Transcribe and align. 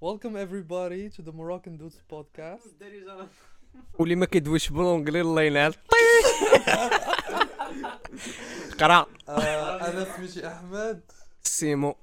Welcome 0.00 0.36
everybody 0.36 1.10
to 1.10 1.22
the 1.22 1.32
Moroccan 1.32 1.76
Dudes 1.76 2.00
podcast. 2.08 2.62
واللي 3.98 4.14
ما 4.16 4.26
كيدويش 4.26 4.68
بالونجلي 4.70 5.20
الله 5.20 5.42
ينعل 5.42 5.74
قرا 8.80 9.06
آه 9.28 9.88
أنا 9.88 10.16
سميتي 10.16 10.48
احمد 10.48 11.00
سيمو 11.42 11.96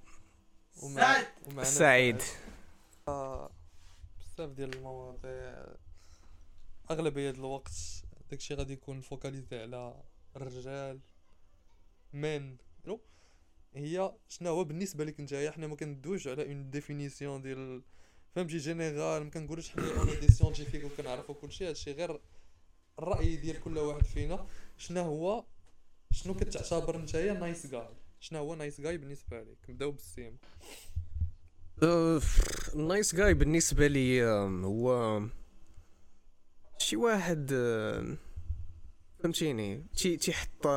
ومع 0.84 1.16
ومعنا 1.48 1.64
سعيد 1.64 2.22
آه 3.08 3.50
بزاف 4.20 4.50
ديال 4.50 4.74
المواضيع 4.76 5.66
اغلبيه 6.92 7.32
ديال 7.32 7.40
الوقت 7.40 7.72
داكشي 8.32 8.54
غادي 8.54 8.74
يكون 8.74 9.02
فوكاليزي 9.02 9.62
على 9.62 10.02
الرجال 10.36 11.00
من 12.14 12.58
هي 13.76 14.16
شنو 14.30 14.50
هو 14.50 14.64
بالنسبة 14.64 15.06
لك 15.06 15.20
نتايا 15.20 15.52
حنا 15.52 15.68
ما 15.68 15.76
كندويش 15.76 16.28
على 16.28 16.46
une 16.46 16.70
définition 16.70 17.42
ديال 17.42 17.84
فهمتي 18.36 18.58
générale 18.58 19.24
ما 19.24 19.30
كنقولوش 19.30 19.70
حنا 19.70 20.04
حنا 20.04 20.20
des 20.20 20.28
scientifiques 20.28 20.84
وكنعرفوا 20.84 21.36
كلشي 21.36 21.70
هادشي 21.70 21.92
غير 21.92 22.22
الرأي 23.00 23.36
ديال 23.36 23.62
كل 23.62 23.78
واحد 23.78 24.04
فينا. 24.04 24.48
شنو 24.78 25.02
هو 25.02 25.46
شنو 26.12 26.34
كتعتبر 26.34 26.98
نتايا 26.98 27.34
nice 27.34 27.68
guy 27.68 27.90
شنو 28.20 28.40
هو 28.40 28.56
nice 28.56 28.82
guy 28.82 28.98
بالنسبة 28.98 29.42
لك؟ 29.42 29.70
نبداو 29.70 29.92
بالسيمو. 29.92 30.38
nice 32.76 33.16
guy 33.16 33.34
بالنسبة 33.34 33.88
لي 33.88 34.24
هو 34.24 35.22
شي 36.78 36.96
واحد 36.96 37.50
فهمتيني 39.20 39.86
تي 39.96 40.18
تيحط 40.18 40.68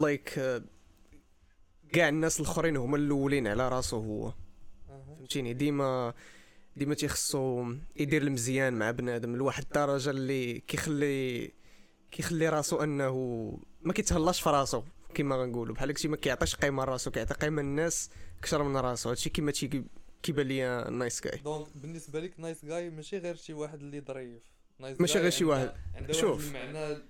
ليك 0.00 0.40
كاع 1.92 2.08
الناس 2.08 2.40
الاخرين 2.40 2.76
هما 2.76 2.96
الاولين 2.96 3.46
على 3.46 3.68
راسو 3.68 3.96
هو. 3.96 4.32
فهمتيني 4.88 5.52
ديما 5.54 6.14
ديما 6.76 6.94
تيخصو 6.94 7.72
يدير 7.96 8.22
المزيان 8.22 8.72
مع 8.72 8.90
بنادم 8.90 9.36
لواحد 9.36 9.62
الدرجة 9.62 10.10
اللي 10.10 10.60
كيخلي 10.60 11.50
كيخلي 12.10 12.48
راسو 12.48 12.82
أنه 12.82 13.14
ما 13.82 13.92
كيتهلاش 13.92 14.40
في 14.42 14.50
راسو 14.50 14.82
كما 15.14 15.36
غنقولوا 15.36 15.74
بحال 15.74 15.90
هكشي 15.90 16.08
ما 16.08 16.16
كيعطيش 16.16 16.56
قيمة 16.56 16.84
لراسو 16.84 17.10
كيعطي 17.10 17.34
قيمة 17.34 17.62
للناس 17.62 18.10
أكثر 18.38 18.62
من 18.62 18.76
راسو 18.76 19.08
هادشي 19.08 19.30
كيما 19.30 19.52
تي 19.52 19.84
كيبان 20.22 20.46
ليا 20.46 20.90
nice 20.90 21.22
guy 21.24 21.38
donc 21.44 21.66
بالنسبة 21.74 22.20
لك 22.20 22.40
nice 22.40 22.64
guy 22.64 22.90
ماشي 22.90 23.18
غير 23.18 23.34
شي 23.36 23.52
واحد 23.52 23.80
اللي 23.80 24.00
ظريف 24.00 24.42
nice 24.78 25.00
ماشي 25.00 25.18
غير 25.18 25.30
شي 25.30 25.44
واحد. 25.44 25.72
شوف. 26.10 26.52
كش- 26.52 27.02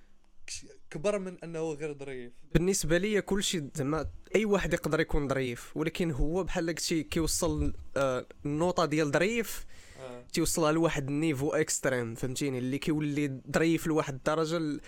كبر 0.91 1.19
من 1.19 1.39
أنه 1.45 1.73
غير 1.73 1.95
ظريف 1.95 2.33
بالنسبة 2.55 2.99
ليا 2.99 3.21
كلشي 3.21 3.65
زعما 3.75 4.07
أي 4.35 4.45
واحد 4.45 4.73
يقدر 4.75 5.01
يكون 5.01 5.29
ظريف 5.29 5.77
ولكن 5.77 6.11
هو 6.11 6.45
بحال 6.45 6.71
هكشي 6.71 7.03
كيوصل 7.03 7.75
آه، 7.97 8.27
ال 8.45 8.53
note 8.53 8.85
ديال 8.85 9.11
ظريف 9.11 9.67
آه. 10.01 10.25
تيوصلها 10.33 10.73
لواحد 10.73 11.09
ال 11.09 11.15
niveau 11.15 11.51
extrême 11.51 12.15
فهمتيني 12.15 12.59
اللي 12.59 12.79
كيولي 12.79 13.41
ظريف 13.53 13.87
لواحد 13.87 14.15
الدرجة 14.15 14.81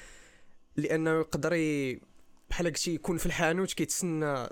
لأنه 0.76 1.10
يقدر. 1.10 1.52
بحال 2.50 2.66
هكشي 2.66 2.94
يكون 2.94 3.16
في 3.18 3.26
الحانوت 3.26 3.72
كيتسنى 3.72 4.48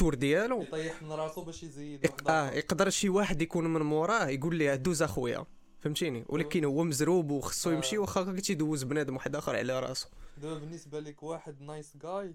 ال 0.00 0.03
tour 0.03 0.14
ديالو 0.14 0.62
يطيح 0.62 1.02
من 1.02 1.12
راسو 1.12 1.42
باش 1.44 1.62
يزيد 1.62 2.10
آه. 2.28 2.50
يقدر 2.50 2.90
شي 2.90 3.08
واحد 3.08 3.42
يكون 3.42 3.66
من 3.66 3.82
موراه 3.82 4.28
يقول 4.28 4.56
ليه 4.56 4.74
دوز 4.74 5.02
أخويا 5.02 5.44
فهمتيني؟ 5.80 6.24
ولكن 6.28 6.64
هو 6.64 6.84
مزروب 6.84 7.30
وخصو 7.30 7.70
آه. 7.70 7.74
يمشي 7.74 7.98
واخا 7.98 8.32
تيدوز 8.32 8.82
بنادم 8.82 9.14
واحد 9.14 9.36
آخر 9.36 9.56
على 9.56 9.80
راسو. 9.80 10.08
دابا 10.36 10.58
بالنسبة 10.58 11.00
لك 11.00 11.22
واحد 11.22 11.60
nice 11.60 11.96
guy 11.96 12.34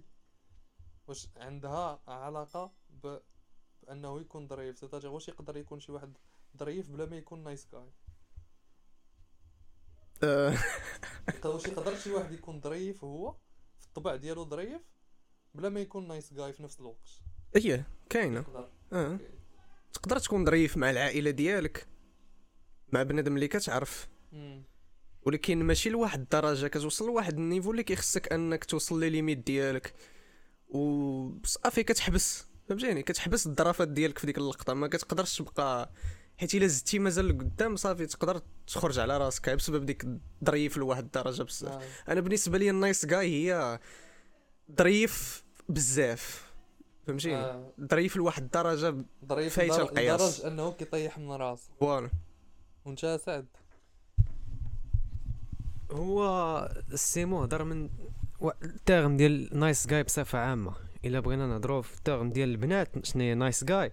واش 1.07 1.27
عندها 1.37 1.99
علاقة 2.07 2.71
ب... 3.03 3.17
بأنه 3.83 4.21
يكون 4.21 4.47
ظريف؟ 4.47 4.77
c'est-à-dire 4.77 5.07
واش 5.07 5.27
يقدر 5.27 5.57
يكون 5.57 5.79
شي 5.79 5.91
واحد 5.91 6.17
ظريف 6.57 6.89
بلا 6.89 7.05
ما 7.05 7.17
يكون 7.17 7.43
nice 7.43 7.67
guy؟ 7.73 7.89
آه، 10.23 10.57
واش 11.45 11.65
يقدر 11.65 11.95
شي 11.95 12.11
واحد 12.11 12.31
يكون 12.31 12.61
ظريف 12.61 13.03
هو 13.03 13.35
في 13.79 13.85
الطبع 13.87 14.15
ديالو 14.15 14.45
ظريف 14.45 14.81
بلا 15.53 15.69
ما 15.69 15.79
يكون 15.79 16.07
nice 16.07 16.33
guy 16.33 16.53
في 16.53 16.63
نفس 16.63 16.79
الوقت. 16.79 17.09
هي 17.55 17.83
كاينة. 18.09 18.45
آه. 18.93 19.19
تقدر 19.93 20.19
تكون 20.19 20.45
ظريف 20.45 20.77
مع 20.77 20.89
العائلة 20.89 21.31
ديالك. 21.31 21.87
مع 22.91 23.03
بنادم 23.03 23.35
اللي 23.35 23.47
كتعرف. 23.47 24.07
ولكن 25.23 25.63
ماشي 25.63 25.89
لواحد 25.89 26.19
الدرجة 26.21 26.67
كتوصل 26.67 27.05
لواحد 27.07 27.33
ال 27.37 27.42
niveau 27.42 27.71
اللي 27.71 27.83
كيخصك 27.83 28.33
أنك 28.33 28.65
توصل 28.65 28.99
les 28.99 29.09
limites 29.09 29.37
ديالك. 29.37 29.93
وصافي 30.69 31.83
كتحبس. 31.83 32.45
فهمتيني؟ 32.69 33.03
كتحبس 33.03 33.47
الظرافات 33.47 33.87
ديالك 33.87 34.17
في 34.17 34.25
ديك 34.27 34.37
اللقطة. 34.37 34.73
ما 34.73 34.87
كتقدرش 34.87 35.37
تبقى 35.41 35.91
حيت 36.37 36.55
إلا 36.55 36.67
زدتي 36.67 36.99
مازال 36.99 37.27
لقدام 37.29 37.75
صافي 37.75 38.05
تقدر 38.05 38.41
تخرج 38.67 38.99
على 38.99 39.17
راسك. 39.17 39.49
بسبب 39.49 39.85
ديك 39.85 40.05
ظريف 40.45 40.77
لواحد 40.77 41.03
الدرجة 41.03 41.43
بزاف. 41.43 41.71
آه. 41.71 41.81
أنا 42.11 42.21
بالنسبة 42.21 42.57
لي 42.57 42.69
ال 42.69 42.77
nice 42.77 43.05
guy 43.05 43.31
هي 43.51 43.79
ظريف 44.77 45.43
بزاف. 45.69 46.51
فهمتيني؟ 47.07 47.35
آه. 47.35 47.73
ظريف 47.91 48.15
لواحد 48.15 48.43
الدرجة 48.43 49.05
ظريف 49.25 49.55
فايتة 49.55 49.75
لدر- 49.75 49.81
القياس. 49.83 50.21
لدرجه 50.39 50.47
أنه 50.53 50.71
كيطيح 50.71 51.17
من 51.19 51.31
راسه. 51.31 51.69
voilà. 51.79 52.09
وانت 52.85 53.19
سعد. 53.25 53.45
هو 55.91 56.25
السيمو 56.91 57.43
هضر 57.43 57.63
من 57.63 57.89
ال 58.63 58.72
terme 58.72 59.17
ديال 59.17 59.49
nice 59.59 59.87
guy 59.87 60.03
بصفة 60.03 60.39
عامة. 60.39 60.75
إلا 61.05 61.19
بغينا 61.19 61.47
نهضروا 61.47 61.81
في 61.81 61.97
ال 61.97 62.03
terme 62.03 62.29
ديال 62.29 62.49
البنات 62.49 63.05
شنو 63.05 63.23
هي 63.23 63.33
nice 63.35 63.63
guy 63.63 63.91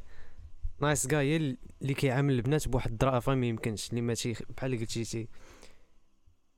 nice 0.81 1.07
guy 1.07 1.33
هي 1.33 1.57
اللي 1.83 1.95
كيعامل 1.95 2.35
البنات 2.35 2.69
بواحد 2.69 2.93
الظرافه 2.93 3.35
ما 3.35 3.47
يمكنش 3.47 3.91
اللي 3.91 4.01
ما 4.01 4.15
تي 4.15 4.37
بحال 4.57 4.79
قلتي 4.79 5.05
تي 5.05 5.29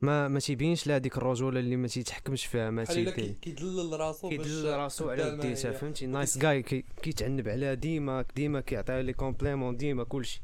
ما 0.04 0.28
ما 0.28 0.40
تيبينش 0.40 0.86
لا 0.86 0.96
هذيك 0.96 1.16
الرجوله 1.16 1.60
اللي 1.60 1.76
ما 1.76 1.88
تيتحكمش 1.88 2.46
فيها 2.46 2.70
ما 2.70 2.82
بحال 2.82 3.04
تي 3.04 3.12
كي- 3.12 3.34
كيدلل 3.42 4.00
راسو 4.00 4.28
باش 4.28 4.38
كيدل 4.46 4.74
راسو 4.74 5.10
على 5.10 5.32
وديتها. 5.32 5.72
فهمتي 5.72 6.06
نايس 6.06 6.38
جاي 6.38 6.62
كي- 6.62 6.84
كيتعنب 7.02 7.48
عليها 7.48 7.74
ديما 7.74 8.24
ديما 8.36 8.60
كيعطيها 8.60 9.02
لي 9.02 9.12
كومبليمون 9.12 9.76
ديما 9.76 10.04
كلشي 10.04 10.40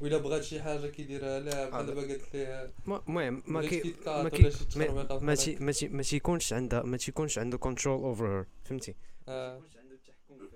وإلا 0.00 0.18
بغات 0.18 0.42
شي 0.44 0.62
حاجة 0.62 0.86
كيديرها 0.86 1.40
لها 1.40 1.68
بحال 1.70 1.80
آه. 1.82 1.86
دابا 1.86 2.00
قالت 2.00 2.34
ليه 2.34 2.72
ما- 2.86 3.02
المهم 3.08 3.42
ما 3.46 3.58
ولا 3.58 3.68
كي 3.68 3.94
ما 4.06 4.28
كي- 4.28 4.50
ولا 4.76 5.18
ما 5.20 5.34
تي 5.34 5.56
ما 5.60 5.72
تي 5.72 5.88
ما 5.88 6.02
تيكونش 6.02 6.52
عندها 6.52 6.82
ما 6.82 6.96
تيكونش 6.96 7.38
عنده 7.38 7.58
كنترول 7.58 8.02
اوفر 8.04 8.44
فهمتي 8.64 8.94
آه. 9.28 9.60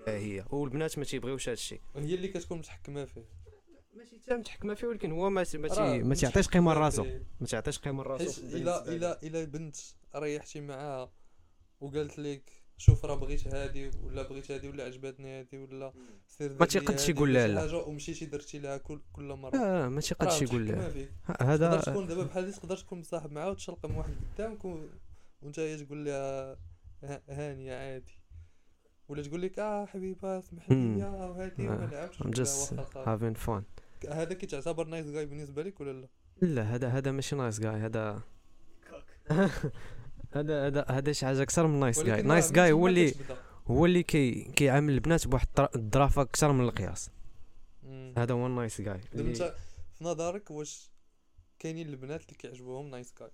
ها 0.07 0.17
هي 0.17 0.45
والبنات 0.51 0.97
ما 0.97 1.05
تيبغيوش 1.05 1.49
هذا 1.49 1.53
الشيء 1.53 1.79
هي 1.95 2.15
اللي 2.15 2.27
كتكون 2.27 2.57
متحكمة 2.57 3.05
فيه 3.05 3.21
ماشي 3.95 4.19
حتى 4.19 4.35
متحكمه 4.35 4.73
فيه 4.73 4.87
ولكن 4.87 5.11
هو 5.11 5.29
ما 5.29 5.45
ما 5.53 5.97
ما 6.03 6.15
تيعطيش 6.15 6.47
قيمة 6.47 6.73
لراسو. 6.73 7.05
ما 7.39 7.47
تعطيش 7.47 7.79
قيمة 7.79 8.03
لراسو 8.03 8.41
الا 8.47 8.87
الا 8.93 9.23
إلا 9.23 9.43
بنت 9.43 9.75
ريحتي 10.15 10.61
معاها 10.61 11.11
وقالت 11.81 12.19
لك 12.19 12.51
شوف 12.77 13.05
راه 13.05 13.15
بغيت 13.15 13.47
هادي 13.47 13.91
ولا 14.03 14.21
بغيت 14.23 14.51
هادي 14.51 14.69
ولا 14.69 14.83
عجبتني 14.83 15.39
هادي 15.39 15.57
ولا 15.57 15.93
سير 16.27 16.57
لي 16.59 16.65
تيقدش 16.65 17.09
يقول 17.09 17.29
ولا 17.29 17.47
لا. 17.47 17.61
حاجة 17.61 17.75
ومشيتي 17.77 18.25
درتي 18.25 18.59
لها 18.59 18.77
كل 18.77 19.01
كل 19.13 19.23
مرة 19.33 19.55
آه 19.57 19.87
ما 19.89 20.01
تيقدش 20.01 20.41
يقول 20.41 20.61
متحكمة 20.63 20.83
لا 20.83 20.89
فيك. 20.89 21.11
ه- 21.25 21.31
تقدر 21.33 21.45
هذا 21.53 21.81
تكون 21.81 22.07
دابا 22.07 22.23
بحال 22.23 22.53
تقدر 22.53 22.77
تكون 22.77 22.99
مصاحب 22.99 23.31
معاها 23.31 23.49
وتشلقم 23.49 23.97
واحد 23.97 24.13
قدامك. 24.37 24.65
وانت 25.41 25.59
هي 25.59 25.77
تقول 25.85 26.05
لها 26.05 26.53
ه- 27.03 27.21
هانيه 27.29 27.73
عادي 27.75 28.19
ولا 29.07 29.23
تقول 29.23 29.41
لك 29.41 29.59
آه 29.59 29.85
حبيبة 29.85 30.39
اسمح 30.39 30.71
لي. 30.71 31.03
وهادي 31.03 31.67
آه. 31.67 31.71
وما 31.71 31.85
نلعبش 31.85 32.17
I'm 32.17 32.25
just 32.25 32.39
واخا 32.39 32.83
صافي. 32.93 33.05
having 33.05 33.37
fun 33.47 33.84
هذا 34.09 34.33
كيتعتبر 34.33 34.87
nice 34.87 35.05
guy 35.05 35.25
بالنسبة 35.25 35.63
لك 35.63 35.81
ولا 35.81 35.91
لا؟ 35.91 36.07
لا 36.41 36.61
هذا 36.61 36.87
هذا 36.87 37.11
ماشي 37.11 37.35
nice 37.35 37.59
guy 37.59 37.73
هذا 37.73 38.21
هذا 40.35 40.67
هذا 40.67 40.85
هذا 40.89 41.11
شي 41.11 41.25
حاجة 41.25 41.41
أكثر 41.41 41.67
من 41.67 41.79
nice 41.79 42.03
guy 42.03 42.21
nice 42.21 42.51
guy 42.51 42.73
من 42.73 42.79
هو 42.79 42.87
اللي. 42.87 43.13
هو 43.67 43.85
اللي 43.85 44.03
كي 44.03 44.43
كيعامل 44.43 44.93
البنات 44.93 45.27
بواحد 45.27 45.47
الظرافة 45.75 46.21
أكثر 46.21 46.51
من 46.51 46.65
القياس. 46.65 47.09
هذا 48.17 48.33
هو 48.33 48.47
ال 48.47 48.54
nice 48.54 48.81
guy 48.81 49.01
أنت 49.15 49.55
في 49.97 50.03
نظرك 50.03 50.51
واش 50.51 50.91
كاينين 51.59 51.87
البنات 51.89 52.21
اللي 52.21 52.35
كيعجبوهم 52.35 52.87
nice 52.87 53.13
guy 53.19 53.31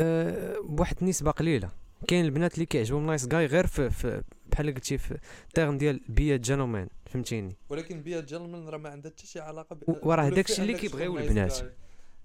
أه 0.00 0.58
بواحد 0.60 0.96
النسبة 1.02 1.30
قليلة. 1.30 1.70
كاين 2.08 2.24
البنات 2.24 2.54
اللي 2.54 2.66
كيعجبهم 2.66 3.06
nice 3.06 3.26
guy 3.26 3.46
غير 3.46 3.66
في, 3.66 3.90
في 3.90 4.22
بحال 4.56 4.74
قلتي 4.74 4.98
في 4.98 5.18
terme 5.54 5.78
ديال 5.78 6.00
being 6.08 6.36
a 6.36 6.41
gentleman 6.41 6.88
فهمتيني؟ 7.06 7.56
ولكن 7.68 8.02
being 8.02 8.20
a 8.20 8.25
gentleman 8.25 8.68
راه 8.68 8.78
ما 8.78 8.88
عندها 8.88 9.10
حتى 9.10 9.26
شي 9.26 9.40
علاقة 9.40 9.76
ب... 9.76 10.06
وراه 10.06 10.28
داكشي 10.28 10.62
اللي 10.62 10.74
كيبغيو 10.74 11.18
البنات. 11.18 11.58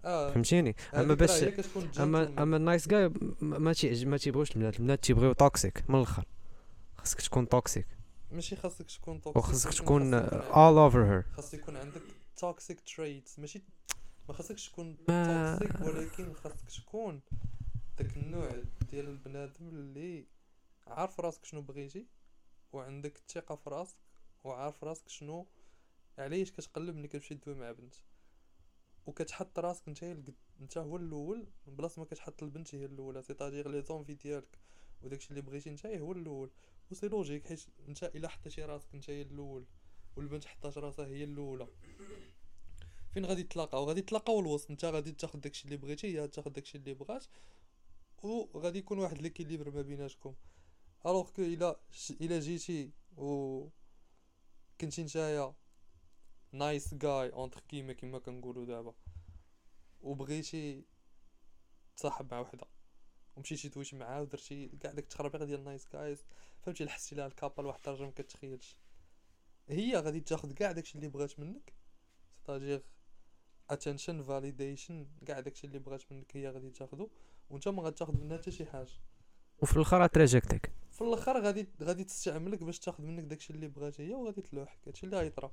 آه. 0.05 0.31
فهمتيني؟ 0.31 0.75
أما 0.93 1.13
باش 1.13 1.43
اما. 1.99 2.43
أما 2.43 2.57
ال 2.57 2.63
nice 2.63 2.87
guy 2.87 3.11
ما 3.41 3.73
ما 4.05 4.17
تيبغيوش 4.17 4.51
البنات. 4.51 4.79
البنات 4.79 5.03
تيبغيو 5.03 5.33
toxic 5.33 5.83
من 5.89 5.95
الأخر. 5.95 6.25
خاصك 6.97 7.21
تكون 7.21 7.49
toxic 7.49 7.87
ماشي 8.31 8.55
خاصك 8.55 8.85
تكون 8.85 9.21
toxic 9.21 9.43
وخاصك 9.43 9.73
تكون 9.73 10.21
all 10.29 10.91
over 10.91 11.03
her. 11.11 11.35
خاص 11.35 11.53
يكون 11.53 11.77
عندك 11.77 12.01
toxic 12.37 12.81
traits 12.81 13.39
ماشي 13.39 13.61
ما 14.29 14.33
خاصكش 14.33 14.69
تكون 14.69 14.97
toxic 14.97 15.81
ولكن 15.81 16.33
خاصك 16.33 16.83
تكون 16.83 17.21
داك 17.97 18.17
النوع 18.17 18.51
ديال 18.91 19.07
البنادم 19.07 19.69
اللي 19.69 20.25
عارف 20.87 21.19
راسك 21.19 21.45
شنو 21.45 21.61
بغيتي. 21.61 22.05
وعندك 22.73 23.17
الثقة 23.17 23.55
في 23.55 23.69
راسك 23.69 23.97
وعارف 24.43 24.83
راسك 24.83 25.09
شنو 25.09 25.47
علاش 26.17 26.51
كتقلب 26.51 26.95
ملي 26.95 27.07
كتمشي 27.07 27.33
دوي 27.33 27.55
مع 27.55 27.71
بنت. 27.71 27.95
وكتحط 29.05 29.59
راسك 29.59 29.87
انت 29.87 30.03
انت 30.61 30.77
هو 30.77 30.97
الأول 30.97 31.47
بلاصة 31.67 31.99
ما 31.99 32.05
كتحط 32.05 32.43
البنت 32.43 32.75
هي 32.75 32.85
الاولى 32.85 33.21
c'est-à-dire 33.23 33.69
les 33.71 33.81
envies 33.81 34.13
ديالك 34.13 34.57
وداكشي 35.01 35.29
اللي 35.29 35.41
بغيتي 35.41 35.69
انت 35.69 35.85
هو 35.85 36.11
الأول. 36.11 36.49
و 36.91 36.94
c'est 36.94 37.07
logique 37.07 37.47
حيت 37.47 37.65
انت 37.87 38.03
إلا 38.03 38.27
حطيتي 38.27 38.61
راسك 38.61 38.87
انت 38.93 39.09
هي 39.09 39.21
الأول 39.21 39.65
والبنت 40.15 40.45
حطات 40.45 40.77
راسها 40.77 41.05
هي 41.05 41.23
الأولى. 41.23 41.67
فين 43.13 43.25
غادي 43.25 43.43
تلاقاو 43.43 43.83
غادي 43.83 44.01
تلاقاو 44.01 44.39
الوسط 44.39 44.69
انت 44.71 44.85
غادي 44.85 45.11
تاخذ 45.11 45.39
داكشي 45.39 45.65
اللي 45.65 45.77
بغيتي 45.77 46.19
هي 46.19 46.27
تاخذ 46.27 46.51
داكشي 46.51 46.77
اللي 46.77 46.93
بغات 46.93 47.25
وغادي 48.23 48.79
يكون 48.79 48.99
واحد 48.99 49.21
l'équilibre 49.21 49.71
ما 49.71 49.81
بيناتكم. 49.81 50.33
alors 51.05 51.29
que 51.29 51.41
الا 51.41 51.79
الا 52.21 52.39
جيتي 52.39 52.91
و 53.17 53.67
كنتي 54.81 55.03
نتايا 55.03 55.53
nice 56.51 56.93
guy 56.93 57.29
entre 57.33 57.61
كيما 57.69 57.93
كيما 57.93 58.19
كنقولوا 58.19 58.65
دابا 58.65 58.93
وبغيتي 60.01 60.85
تصاحب 61.97 62.33
مع 62.33 62.39
وحده 62.39 62.67
ومشيتي 63.35 63.69
دويت 63.69 63.93
معاها 63.93 64.21
ودرتي 64.21 64.67
كاع 64.67 64.91
داك 64.91 65.03
التخربيق 65.03 65.43
ديال 65.43 65.63
nice 65.63 65.87
guys 65.93 66.25
فهمتي 66.61 66.85
لحستي 66.85 67.15
لها 67.15 67.27
ال 67.27 67.34
capa 67.34 67.61
لواحد 67.61 67.77
الدرجه 67.77 68.03
ما 68.03 68.11
كتخيلش 68.11 68.77
هي 69.69 69.95
غادي 69.95 70.19
تاخذ 70.19 70.53
كاع 70.53 70.71
داكشي 70.71 70.95
اللي 70.95 71.07
بغات 71.07 71.39
منك 71.39 71.73
ستاجير 72.43 72.83
attention 73.69 74.23
validation 74.23 75.07
كاع 75.25 75.39
داكشي 75.39 75.67
اللي 75.67 75.79
بغات 75.79 76.11
منك 76.11 76.37
هي 76.37 76.49
غادي 76.49 76.69
تاخذو 76.69 77.09
وانت 77.49 77.67
ما 77.67 77.83
غادي 77.83 77.95
تاخذ 77.95 78.17
منها 78.17 78.37
حتى 78.37 78.51
شي 78.51 78.65
حاجة 78.65 78.91
وفي 79.61 79.75
الآخر 79.75 80.07
تراجعتك 80.07 80.80
في 81.01 81.07
الآخر 81.07 81.41
غادي 81.41 81.67
غادي 81.83 82.03
تستعملك 82.03 82.63
باش 82.63 82.79
تاخذ 82.79 83.03
منك 83.03 83.23
داكشي 83.23 83.53
اللي 83.53 83.67
بغات 83.67 84.01
هي 84.01 84.13
وغادي 84.13 84.41
تلوحك. 84.41 84.77
هادشي 84.87 85.05
اللي 85.05 85.17
غيطرا 85.17 85.51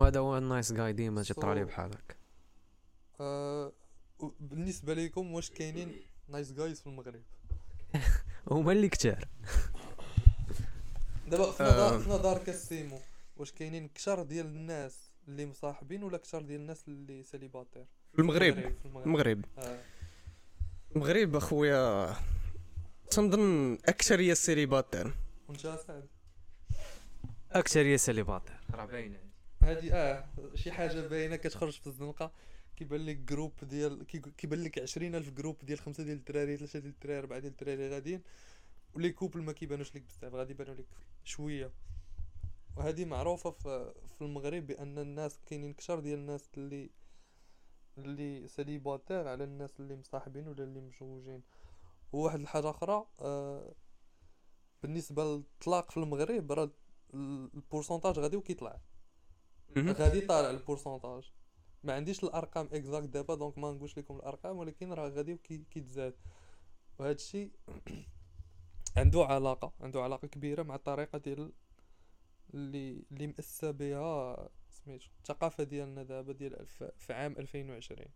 وهذا 0.00 0.20
هو 0.20 0.38
ال 0.38 0.45
nice 0.45 0.72
guy 0.72 0.92
ديما 0.92 1.22
تيطرى 1.22 1.54
لي 1.54 1.64
بحال 1.64 1.90
هكا 1.90 2.14
آه 3.20 3.72
بالنسبة 4.40 4.94
لكم 4.94 5.32
واش 5.32 5.50
كاينين 5.50 5.96
nice 6.28 6.52
guys 6.52 6.80
في 6.80 6.86
المغرب؟ 6.86 7.22
هما 8.50 8.72
اللي 8.72 8.88
كتار. 8.88 9.28
دابا 11.30 11.50
في. 11.52 11.62
نظر 11.62 11.98
في 12.00 12.10
نظرك 12.10 12.48
السيمو 12.48 12.98
واش 13.36 13.52
كاينين 13.52 13.88
كثر 13.88 14.22
ديال 14.22 14.46
الناس 14.46 15.10
اللي 15.28 15.46
مصاحبين 15.46 16.02
ولا 16.02 16.18
كثر 16.18 16.42
ديال 16.42 16.60
الناس 16.60 16.88
اللي 16.88 17.22
célibataires 17.22 17.84
في 18.12 18.18
المغرب. 18.18 18.54
في 18.54 18.86
المغرب. 18.86 19.06
المغرب. 19.06 19.44
آه. 19.58 19.78
المغرب 20.96 21.36
اخويا. 21.36 22.14
تنظن 23.16 23.74
اكثريه 23.74 24.32
ال 24.32 24.38
célibataires 24.38 25.14
وانت 25.48 25.60
سعد 25.60 26.08
أكثر 27.52 27.96
célibataires 27.96 28.56
راه 28.74 28.84
باينه 28.84 29.18
هادي 29.62 29.92
آه 29.94 30.24
شي 30.54 30.72
حاجة 30.72 31.00
باينة 31.08 31.36
كتخرج 31.36 31.72
في 31.72 31.86
الزنقة 31.86 32.32
كيبان 32.76 33.06
لك 33.06 33.16
groupe 33.16 33.52
ديال 33.62 34.06
كي- 34.06 34.18
كيبان 34.38 34.62
لك 34.64 34.78
20000 34.78 35.30
groupe 35.30 35.56
ديال 35.64 35.78
خمسة 35.78 36.02
ديال 36.04 36.16
الدراري 36.16 36.56
ثلاثة 36.56 36.78
ديال 36.78 36.92
الدراري 36.92 37.18
أربعة 37.18 37.38
ديال 37.38 37.52
الدراري 37.52 37.88
غاديين. 37.90 38.22
و 38.94 38.98
les 38.98 39.10
couples 39.12 39.42
ما 39.42 39.52
كيبانوش 39.52 39.94
لك 39.96 40.02
بزاف 40.02 40.34
غادي 40.34 40.52
يبانو 40.52 40.72
لك 40.72 40.84
شوية. 41.24 41.70
وهذه 42.76 43.04
معروفة 43.04 43.50
في 43.50 43.92
في 44.14 44.22
المغرب 44.22 44.66
بأن 44.66 44.98
الناس 44.98 45.38
كاينين 45.46 45.72
كثر 45.74 46.00
ديال 46.00 46.18
الناس 46.18 46.48
اللي 46.56 46.90
اللي 47.98 48.48
célibataires 48.48 49.28
على 49.28 49.44
الناس 49.44 49.70
اللي 49.80 49.96
مصاحبين 49.96 50.48
ولا 50.48 50.64
اللي 50.64 50.80
مزوجين. 50.80 51.42
وواحد 52.14 52.40
الحاجة 52.40 52.70
أخرى 52.70 53.06
آه 53.20 53.74
بالنسبة 54.82 55.24
للطلاق 55.24 55.90
في 55.90 55.96
المغرب 55.96 56.52
راه 56.52 56.70
ال- 57.14 57.50
ال 57.54 57.59
pourcentage 57.59 58.18
غادي 58.18 58.36
وكيطلع. 58.36 58.80
غادي 59.78 60.20
طالع 60.20 60.50
ال 60.50 60.56
pourcentage. 60.56 61.32
ما 61.84 61.92
عنديش 61.94 62.24
الأرقام 62.24 62.68
exactes 62.72 63.08
دابا 63.08 63.34
donc 63.34 63.58
ما 63.58 63.72
نقولش 63.72 63.98
لكم 63.98 64.16
الأرقام 64.16 64.56
ولكن 64.56 64.92
راه 64.92 65.08
غادي 65.08 65.36
كيتزاد. 65.70 66.14
وهذا 66.98 67.12
الشيء 67.12 67.52
عنده 68.96 69.24
علاقة 69.24 69.72
عنده 69.80 70.02
علاقة 70.02 70.28
كبيرة 70.28 70.62
مع 70.62 70.74
الطريقة 70.74 71.18
ديال 71.18 71.52
اللي 72.54 73.04
اللي 73.12 73.26
مأسسة 73.26 73.70
بها 73.70 74.48
سميتو 74.70 75.06
الثقافة 75.20 75.64
ديالنا 75.64 76.02
دابا 76.02 76.32
ديال 76.32 76.66
في 76.98 77.12
عام 77.12 77.32
2020 77.38 78.06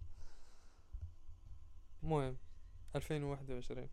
المهم. 2.03 2.37
2021 2.97 3.89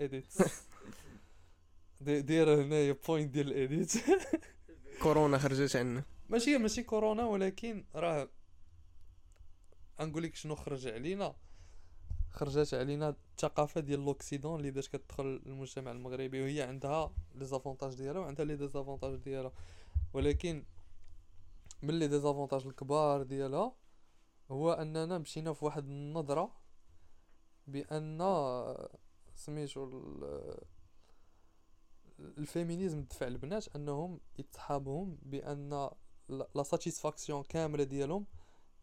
edit 0.00 0.26
دي- 2.00 2.20
داير 2.22 2.62
هنايا 2.62 2.96
point 3.08 3.30
ديال 3.34 3.48
ال 3.52 3.60
edit 3.60 3.92
كورونا 5.02 5.38
خرجت 5.38 5.76
عنا 5.76 6.04
ماشي 6.28 6.58
ماشي 6.58 6.82
كورونا 6.82 7.24
ولكن 7.24 7.84
راه 7.94 8.28
غنقول 10.00 10.22
لك 10.22 10.34
شنو 10.34 10.54
خرج 10.54 10.86
علينا. 10.88 11.34
خرجت 12.30 12.74
علينا 12.74 13.08
الثقافة 13.08 13.80
ديال 13.80 14.04
l'occident 14.04 14.60
اللي 14.60 14.70
بدات 14.70 14.86
كتدخل 14.86 15.42
المجتمع 15.46 15.90
المغربي 15.90 16.42
وهي 16.42 16.62
عندها 16.62 17.14
les 17.34 17.44
avantages 17.44 17.94
ديالها 17.94 18.20
وعندها 18.20 18.44
les 18.44 18.56
désavantages 18.56 19.14
ديالها. 19.16 19.52
ولكن 20.12 20.64
من 21.82 21.98
les 21.98 22.08
désavantages 22.08 22.66
الكبار 22.66 23.22
ديالها 23.22 23.74
هو 24.50 24.72
أننا 24.72 25.18
مشينا 25.18 25.52
في 25.52 25.64
واحد 25.64 25.84
النظرة 25.84 26.52
بأن 27.66 28.20
سميتو 29.34 29.84
ال- 29.84 30.64
ال 32.38 32.44
féminisme 32.44 33.02
دفع 33.04 33.26
البنات 33.26 33.76
أنهم 33.76 34.20
يتصحابهم 34.38 35.18
بأن 35.22 35.90
la 36.54 36.62
satisfaction 36.62 37.42
كاملة 37.42 37.84
ديالهم 37.84 38.26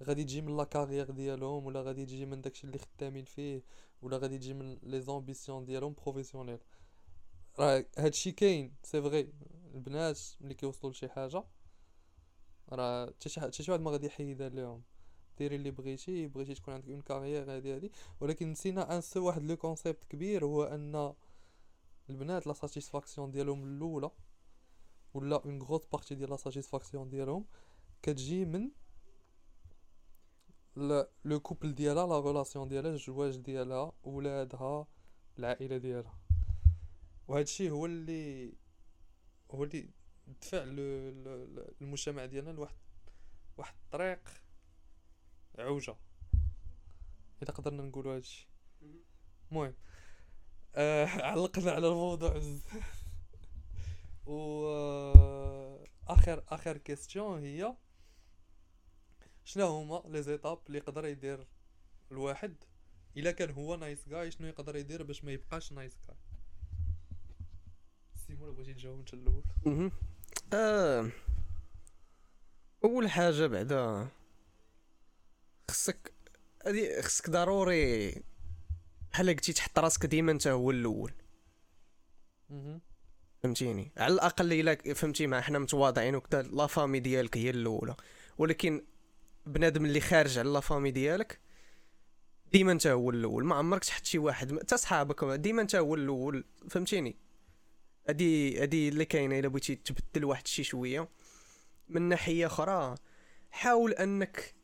غادي 0.04 0.24
تجي 0.24 0.42
من 0.42 0.58
la 0.58 0.64
carrière 0.64 1.12
ديالهم 1.12 1.66
ولا 1.66 1.82
غادي 1.82 2.06
تجي 2.06 2.26
من 2.26 2.42
داكشي 2.42 2.68
اللي 2.68 2.80
خدامين 2.80 3.26
فيه 3.26 3.64
ولا 4.02 4.18
غادي 4.18 4.38
تجي 4.38 4.54
من 4.54 4.80
les 4.84 5.02
ambitions 5.02 5.66
ديالهم 5.66 5.96
professionnelles 6.04 6.60
راه 7.60 7.86
هادشي 7.98 8.32
كاين 8.32 8.74
c'est 8.84 9.02
vrai 9.02 9.34
البنات 9.76 10.20
ملي 10.42 10.54
كيوصلوا 10.54 10.92
لشي 10.94 11.10
حاجة 11.10 11.44
راه 12.72 13.14
حتى 13.38 13.64
شي 13.64 13.72
واحد 13.72 13.82
ما 13.84 13.92
غادي 13.92 14.06
يحيدها 14.08 14.50
لهم. 14.50 14.82
ديري 15.38 15.56
اللي 15.56 15.72
بغيتي 15.72 16.28
بغيتي 16.28 16.54
تكون 16.54 16.74
عندك 16.74 16.90
une 16.90 17.02
carrière 17.02 17.56
هادي 17.56 17.76
هادي. 17.76 17.92
ولكن 18.20 18.52
نسينا 18.52 18.96
ان 18.96 19.02
سو 19.02 19.28
واحد 19.28 19.44
le 19.44 19.58
concept 19.58 20.04
كبير 20.10 20.46
هو 20.46 20.64
ان 20.64 21.14
البنات 22.10 22.48
la 22.48 22.54
satisfaction 22.54 23.32
ديالهم 23.32 23.64
الأولى 23.64 24.12
ولا 25.14 25.44
une 25.46 25.62
grosse 25.62 25.82
partie 25.92 26.16
ديال 26.16 26.30
la 26.30 26.38
satisfaction 26.38 27.10
ديالهم 27.10 27.46
كتجي 28.02 28.46
من 28.46 28.72
le 31.26 31.40
couple 31.40 31.76
ديالها 31.76 32.08
la 32.08 32.20
relation 32.20 32.68
ديالها 32.68 32.92
الزواج 32.92 33.38
ديالها 33.38 33.92
ولادها 34.04 34.88
العائلة 35.40 35.78
ديالها. 35.78 36.18
وهذا 37.28 37.44
الشيء 37.44 37.72
هو 37.72 37.86
اللي 37.86 38.54
هو 39.52 39.64
اللي 39.64 39.90
دفع 40.42 40.64
المجتمع 41.82 42.26
ديالنا 42.26 42.52
لواحد 42.52 42.76
واحد 43.58 43.76
الطريق 43.86 44.20
عوجة. 45.62 45.96
إذا 47.44 47.54
قدرنا 47.54 47.84
نقولوا 47.84 48.16
هادشي 48.16 48.48
المهم 49.52 49.74
آه 50.76 51.06
علقنا 51.32 51.72
على 51.72 51.88
الموضوع. 51.88 52.38
بزاف 52.38 53.02
و 54.26 54.66
آه، 54.68 55.84
آخر 56.08 56.44
آخر 56.48 56.78
question 56.78 57.44
هي 57.44 57.76
شنو 59.44 59.66
هما 59.68 60.04
les 60.08 60.24
étapes 60.24 60.60
اللي 60.68 60.78
يقدر 60.78 61.06
يدير 61.06 61.48
الواحد؟ 62.12 62.56
إلا 63.18 63.32
كان 63.32 63.50
هو 63.52 63.76
nice 63.76 64.10
guy 64.10 64.32
شنو 64.32 64.48
يقدر 64.48 64.76
يدير 64.76 65.04
باش 65.04 65.24
ما 65.24 65.32
يبقاش 65.32 65.72
nice 65.74 65.98
guy 66.08 66.18
سيمو 68.28 68.52
بغيتي 68.52 68.74
تجاوب 68.74 69.00
انت 69.00 69.14
الأول. 69.14 69.92
آه. 70.54 71.10
أول 72.84 73.10
حاجة 73.10 73.48
بعدا 73.48 74.08
خصك 75.72 76.14
هادي 76.66 77.02
خصك 77.02 77.30
ضروري 77.30 78.16
بحال 79.12 79.30
قلتي 79.30 79.54
تحط 79.54 79.80
راسك 79.80 80.06
ديما 80.06 80.32
انت 80.32 80.48
هو 80.48 80.72
الأول. 80.72 81.14
فهمتيني؟ 83.44 83.92
على 83.98 84.14
الأقل 84.14 84.54
إلا 84.54 84.94
فهمتي 84.94 85.28
مع 85.28 85.42
حنا 85.42 85.60
متواضعين 85.60 86.16
وكذا 86.16 86.42
لا 86.42 86.68
فامي 86.68 87.00
ديالك 87.00 87.38
هي 87.38 87.50
الأولى. 87.50 87.96
ولكن 88.38 88.86
بنادم 89.46 89.86
اللي 89.86 90.02
خارج 90.02 90.38
على 90.38 90.50
لا 90.50 90.60
فامي 90.60 90.92
ديالك 90.92 91.40
ديما 92.52 92.72
انت 92.72 92.88
هو 92.88 93.10
الأول. 93.10 93.46
ما 93.46 93.56
عمرك 93.56 93.84
تحط 93.84 94.06
شي 94.06 94.18
واحد 94.18 94.60
حتى 94.60 94.78
صحابك 94.78 95.24
ديما 95.24 95.62
انت 95.62 95.76
هو 95.76 95.96
الأول. 95.96 96.46
فهمتيني؟ 96.70 97.16
هادي 98.10 98.62
هادي 98.62 98.90
اللي 98.90 99.06
كاينة 99.06 99.40
إلا 99.40 99.48
بغيتي 99.48 99.76
تبدل 99.76 100.26
واحد 100.26 100.48
شي 100.48 100.64
شوية. 100.64 101.10
من 101.90 102.02
ناحية 102.02 102.46
أخرى 102.46 102.96
حاول 103.52 103.94
أنك 103.94 104.61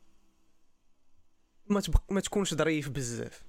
ما 1.69 1.81
تبق... 1.81 2.11
ما 2.11 2.21
تكونش 2.21 2.53
ظريف 2.53 2.89
بزاف. 2.89 3.43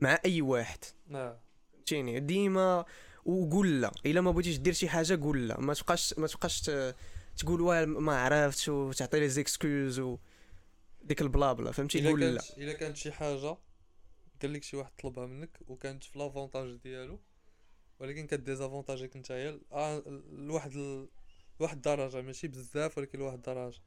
مع 0.00 0.18
أي 0.24 0.42
واحد. 0.42 0.78
آه 1.14 1.40
فهمتيني؟ 1.72 2.20
ديما 2.20 2.84
وقول 3.24 3.80
لا. 3.80 3.92
إلا 4.06 4.20
ما 4.20 4.30
بغيتيش 4.30 4.58
دير 4.58 4.72
شي 4.72 4.88
حاجة 4.88 5.22
قول 5.22 5.48
لا. 5.48 5.60
ما 5.60 5.74
تبقاش 5.74 6.14
ما 6.18 6.26
تبقاش 6.26 6.60
ت- 6.60 6.94
تقول 7.36 7.60
واه 7.60 7.84
ما 7.84 8.20
عرفتش 8.20 8.68
وتعطي 8.68 9.20
les 9.20 9.28
excuses 9.28 9.98
و 10.00 10.18
ديك 11.02 11.22
ال 11.22 11.29
blabla 11.29 11.72
فهمتي؟ 11.72 12.00
تقول 12.00 12.20
لا. 12.20 12.40
إلا 12.58 12.72
كانت 12.72 12.96
شي 12.96 13.12
حاجة 13.12 13.56
قال 14.42 14.52
لك 14.52 14.62
شي 14.62 14.76
واحد 14.76 14.92
طلبها 15.02 15.26
منك 15.26 15.58
وكانت 15.68 16.04
في 16.04 16.18
l'avantage 16.18 16.76
ديالو 16.76 17.20
ولكن 18.00 18.26
ك 18.26 18.32
désavantage 18.32 18.98
ليك 18.98 19.16
نتايا. 19.16 19.60
آه 19.72 20.02
لواحد 20.32 20.72
ال... 20.76 21.08
لواحد 21.60 21.76
الدرجة 21.76 22.22
ماشي 22.22 22.48
بزاف 22.48 22.98
ولكن 22.98 23.18
لواحد 23.18 23.36
الدرجة. 23.36 23.80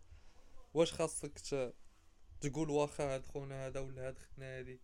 واش 0.73 0.93
خاصك 0.93 1.39
ت... 1.39 1.73
تقول 2.41 2.69
واخا 2.69 3.03
هاد 3.15 3.25
خونا 3.25 3.67
هذا 3.67 3.79
ولا 3.79 4.07
هاد 4.07 4.17
ختنا 4.19 4.45
هادي. 4.57 4.79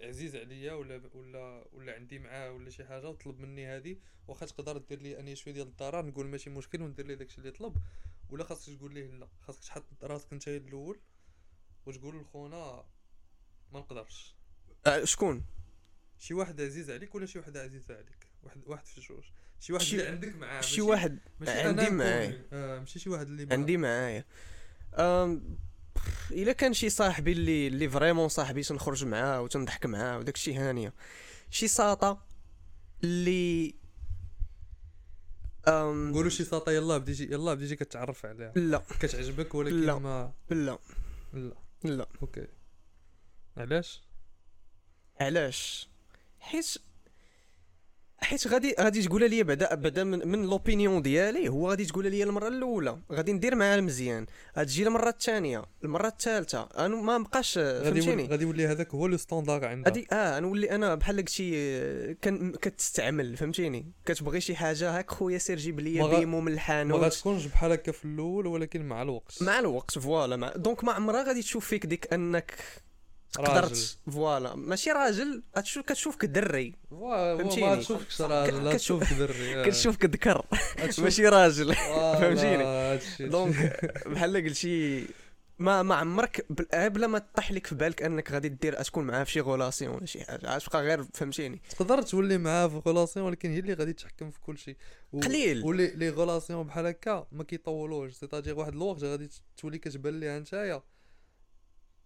عزيز 0.00 0.36
عليا 0.36 0.72
ولا 0.72 1.00
ولا 1.14 1.64
ولا 1.72 1.94
عندي 1.94 2.18
معاه 2.18 2.52
ولا 2.52 2.70
شي 2.70 2.84
حاجة 2.84 3.08
وطلب 3.08 3.40
مني 3.40 3.66
هادي. 3.66 4.00
واخا 4.28 4.46
تقدر 4.46 4.78
دير 4.78 5.02
لي 5.02 5.20
أني 5.20 5.36
شوية 5.36 5.54
ديال 5.54 5.66
الضرر 5.66 6.04
نقول 6.06 6.26
ماشي 6.26 6.50
مشكل 6.50 6.82
وندير 6.82 7.06
ليه 7.06 7.14
داكشي 7.14 7.38
اللي 7.38 7.50
طلب. 7.50 7.76
ولا 8.30 8.44
خاصك 8.44 8.76
تقول 8.78 8.94
ليه 8.94 9.06
لا 9.06 9.28
خاصك 9.40 9.64
تحط 9.64 9.84
راسك 10.02 10.32
نتايا 10.32 10.56
الأول 10.56 11.00
وتقول 11.86 12.20
لخونا 12.20 12.84
ما 13.72 13.78
نقدرش. 13.80 14.36
آه، 14.86 15.04
شكون؟ 15.04 15.44
شي 16.18 16.34
واحد 16.34 16.60
عزيز 16.60 16.90
عليك 16.90 17.14
ولا 17.14 17.26
شي 17.26 17.38
وحده 17.38 17.62
عزيزه 17.62 17.94
عليك؟ 17.94 18.26
واحد 18.42 18.62
واحد 18.66 18.86
في 18.86 19.00
جوج. 19.00 19.24
شي 19.60 19.72
واحد 19.72 19.84
شي- 19.84 19.96
اللي 19.96 20.08
عندك 20.08 20.36
معاه 20.36 20.60
شي 20.60 20.80
واحد 20.80 21.18
ماشي 21.40 21.52
عندي 21.52 21.90
معايا. 21.90 22.44
آه 22.52 22.78
ماشي 22.78 22.98
شي 22.98 23.10
واحد 23.10 23.26
اللي 23.26 23.54
عندي 23.54 23.76
معايا. 23.76 24.24
إلا 26.30 26.52
كان 26.52 26.72
شي 26.72 26.88
صاحبي 26.90 27.32
اللي 27.32 27.66
اللي 27.66 27.88
vraiment 27.88 28.28
صاحبي 28.28 28.62
تنخرج 28.62 29.04
معاه 29.04 29.40
وتنضحك 29.40 29.86
معاه 29.86 30.18
وداك 30.18 30.34
الشيء 30.34 30.58
هانيه 30.58 30.92
شي 31.50 31.68
ساطا 31.68 32.22
اللي 33.04 33.74
أم 35.68 36.10
نقولوا 36.10 36.30
شي 36.30 36.44
ساطا 36.44 36.72
يلا 36.72 36.98
بديتي 36.98 37.24
يلا 37.24 37.54
بديتي 37.54 37.76
كتعرف 37.76 38.26
عليها. 38.26 38.52
لا. 38.56 38.82
كتعجبك 39.00 39.54
ولكن 39.54 39.86
لا. 39.86 39.98
ما 39.98 40.32
لا. 40.50 40.78
لا. 41.32 41.54
لا. 41.84 42.06
Okay. 42.22 42.46
علاش؟ 43.56 44.02
علاش؟ 45.20 45.88
حيت 46.40 46.74
حيت 48.20 48.46
غادي 48.46 48.74
غادي 48.80 49.02
تقولها 49.02 49.28
لي 49.28 49.42
بعدا 49.42 49.74
بعدا 49.74 50.04
من, 50.04 50.28
من 50.28 50.42
l'opinion 50.46 51.02
ديالي 51.02 51.48
هو 51.48 51.70
غادي 51.70 51.84
تقولها 51.84 52.10
لي 52.10 52.22
المرة 52.22 52.48
الأولى. 52.48 52.98
غادي 53.12 53.32
ندير 53.32 53.54
معاه 53.54 53.80
مزيان. 53.80 54.26
غتجي 54.58 54.86
المرة 54.86 55.08
الثانية 55.08 55.62
المرة 55.84 56.08
الثالثة. 56.08 56.68
أنا 56.78 56.96
ما 56.96 57.18
بقاش 57.18 57.56
يولي 57.56 57.84
فهمتيني؟ 57.84 58.26
غادي 58.26 58.44
يولي 58.44 58.66
هذاك 58.66 58.94
هو 58.94 59.06
le 59.06 59.16
standard 59.16 59.64
عندها. 59.64 59.92
غادي 59.92 60.06
آه 60.12 60.40
نولي 60.40 60.70
أنا 60.70 60.94
بحال 60.94 61.16
داكشي 61.16 61.52
آه، 61.56 62.16
كان 62.22 62.52
كتستعمل 62.52 63.36
فهمتيني؟ 63.36 63.92
كتبغي 64.06 64.40
شي 64.40 64.56
حاجة 64.56 64.98
هاك 64.98 65.10
خويا 65.10 65.38
سير 65.38 65.56
جيب 65.56 65.80
لي 65.80 66.00
ما 66.00 66.06
بيمو 66.06 66.40
من 66.40 66.44
ما 66.44 66.54
الحانوت 66.54 67.00
غاتكونش 67.00 67.46
بحال 67.46 67.72
هكا 67.72 67.92
في 67.92 68.04
الأول 68.04 68.46
ولكن 68.46 68.82
مع 68.82 69.02
الوقت. 69.02 69.42
مع 69.42 69.58
الوقت 69.58 69.98
voilà. 69.98 70.36
مع 70.36 70.52
donc 70.56 70.84
ما 70.84 70.92
عمرها 70.92 71.22
غادي 71.22 71.42
تشوف 71.42 71.66
فيك 71.66 71.86
ديك 71.86 72.12
أنك 72.12 72.54
قدرت 73.36 73.98
voilà. 74.12 74.54
ماشي 74.56 74.90
راجل 74.92 75.42
غتشوف 75.58 75.84
كتشوفك 75.86 76.24
دري. 76.24 76.74
فهمتيني. 76.90 77.66
ما 77.66 77.76
تشوفكش 77.76 78.20
راجل 78.22 78.64
لا 78.64 78.72
كتشوف- 78.72 79.02
تشوفك 79.02 79.18
دري 79.18 79.54
آه. 79.60 79.64
كتشوفك 79.64 80.04
ذكر. 80.04 80.44
ماشي 80.98 81.28
راجل. 81.28 81.74
فهمتيني. 82.20 82.98
donc 83.30 83.80
بحال 84.06 84.36
قلتي 84.36 85.06
ما 85.58 85.82
ما 85.82 85.94
عمرك 85.94 86.46
آه، 86.74 86.88
بلا 86.88 87.06
ما 87.06 87.18
طيح 87.34 87.52
لك 87.52 87.66
في 87.66 87.74
بالك 87.74 88.02
أنك 88.02 88.32
غادي 88.32 88.48
دير 88.48 88.82
تكون 88.82 89.04
معاه 89.06 89.24
في 89.24 89.30
شي 89.30 89.40
relation 89.40 89.94
ولا 89.94 90.06
شي 90.06 90.24
حاجة. 90.24 90.50
عاد 90.50 90.60
تبقى 90.60 90.82
غير 90.82 91.02
فهمتيني؟ 91.14 91.60
تقدر 91.70 92.02
تولي 92.02 92.38
معاه 92.38 92.68
في 92.68 92.76
relation 92.86 93.26
ولكن 93.26 93.50
هي 93.50 93.58
اللي 93.58 93.74
غادي 93.74 93.92
تحكم 93.92 94.30
في 94.30 94.40
كل 94.40 94.58
شيء 94.58 94.76
و... 95.12 95.20
قليل. 95.20 95.64
ولي 95.64 95.86
les 95.86 96.10
relations 96.10 96.66
بحال 96.66 96.86
هكا 96.86 97.26
ما 97.32 97.44
كيطولوش. 97.44 98.12
ستاجير 98.12 98.58
واحد 98.58 98.72
الوقت 98.72 99.04
غادي 99.04 99.28
تولي 99.56 99.78
كتبان 99.78 100.20
ليها 100.20 100.38
نتايا. 100.38 100.82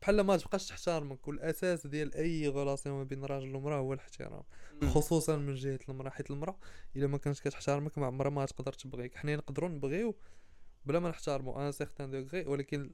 بحال 0.02 0.20
ما 0.20 0.36
تبقاش 0.36 0.66
تحترمك 0.66 1.28
والأساس 1.28 1.86
ديال 1.86 2.14
أي 2.14 2.48
relation 2.48 2.96
ما 2.96 3.04
بين 3.04 3.24
راجل 3.24 3.56
ومرأة 3.56 3.78
هو 3.78 3.92
الاحترام. 3.92 4.42
خصوصا 4.84 5.36
من 5.36 5.54
جهة 5.54 5.78
المرأة 5.88 6.10
حيت 6.10 6.30
المرأة 6.30 6.58
إلا 6.96 7.06
ما 7.06 7.18
كانتش 7.18 7.40
كتحترمك 7.40 7.98
ما 7.98 8.06
عمرها 8.06 8.30
ما 8.30 8.46
تقدر 8.46 8.72
تبغيك. 8.72 9.16
حنا 9.16 9.36
نقدروا 9.36 9.68
نبغيو 9.68 10.16
بلا 10.86 10.98
ما 10.98 11.08
نحترموا 11.08 11.66
un 11.66 11.72
certain 11.72 12.10
degré 12.10 12.44
ولكن 12.46 12.90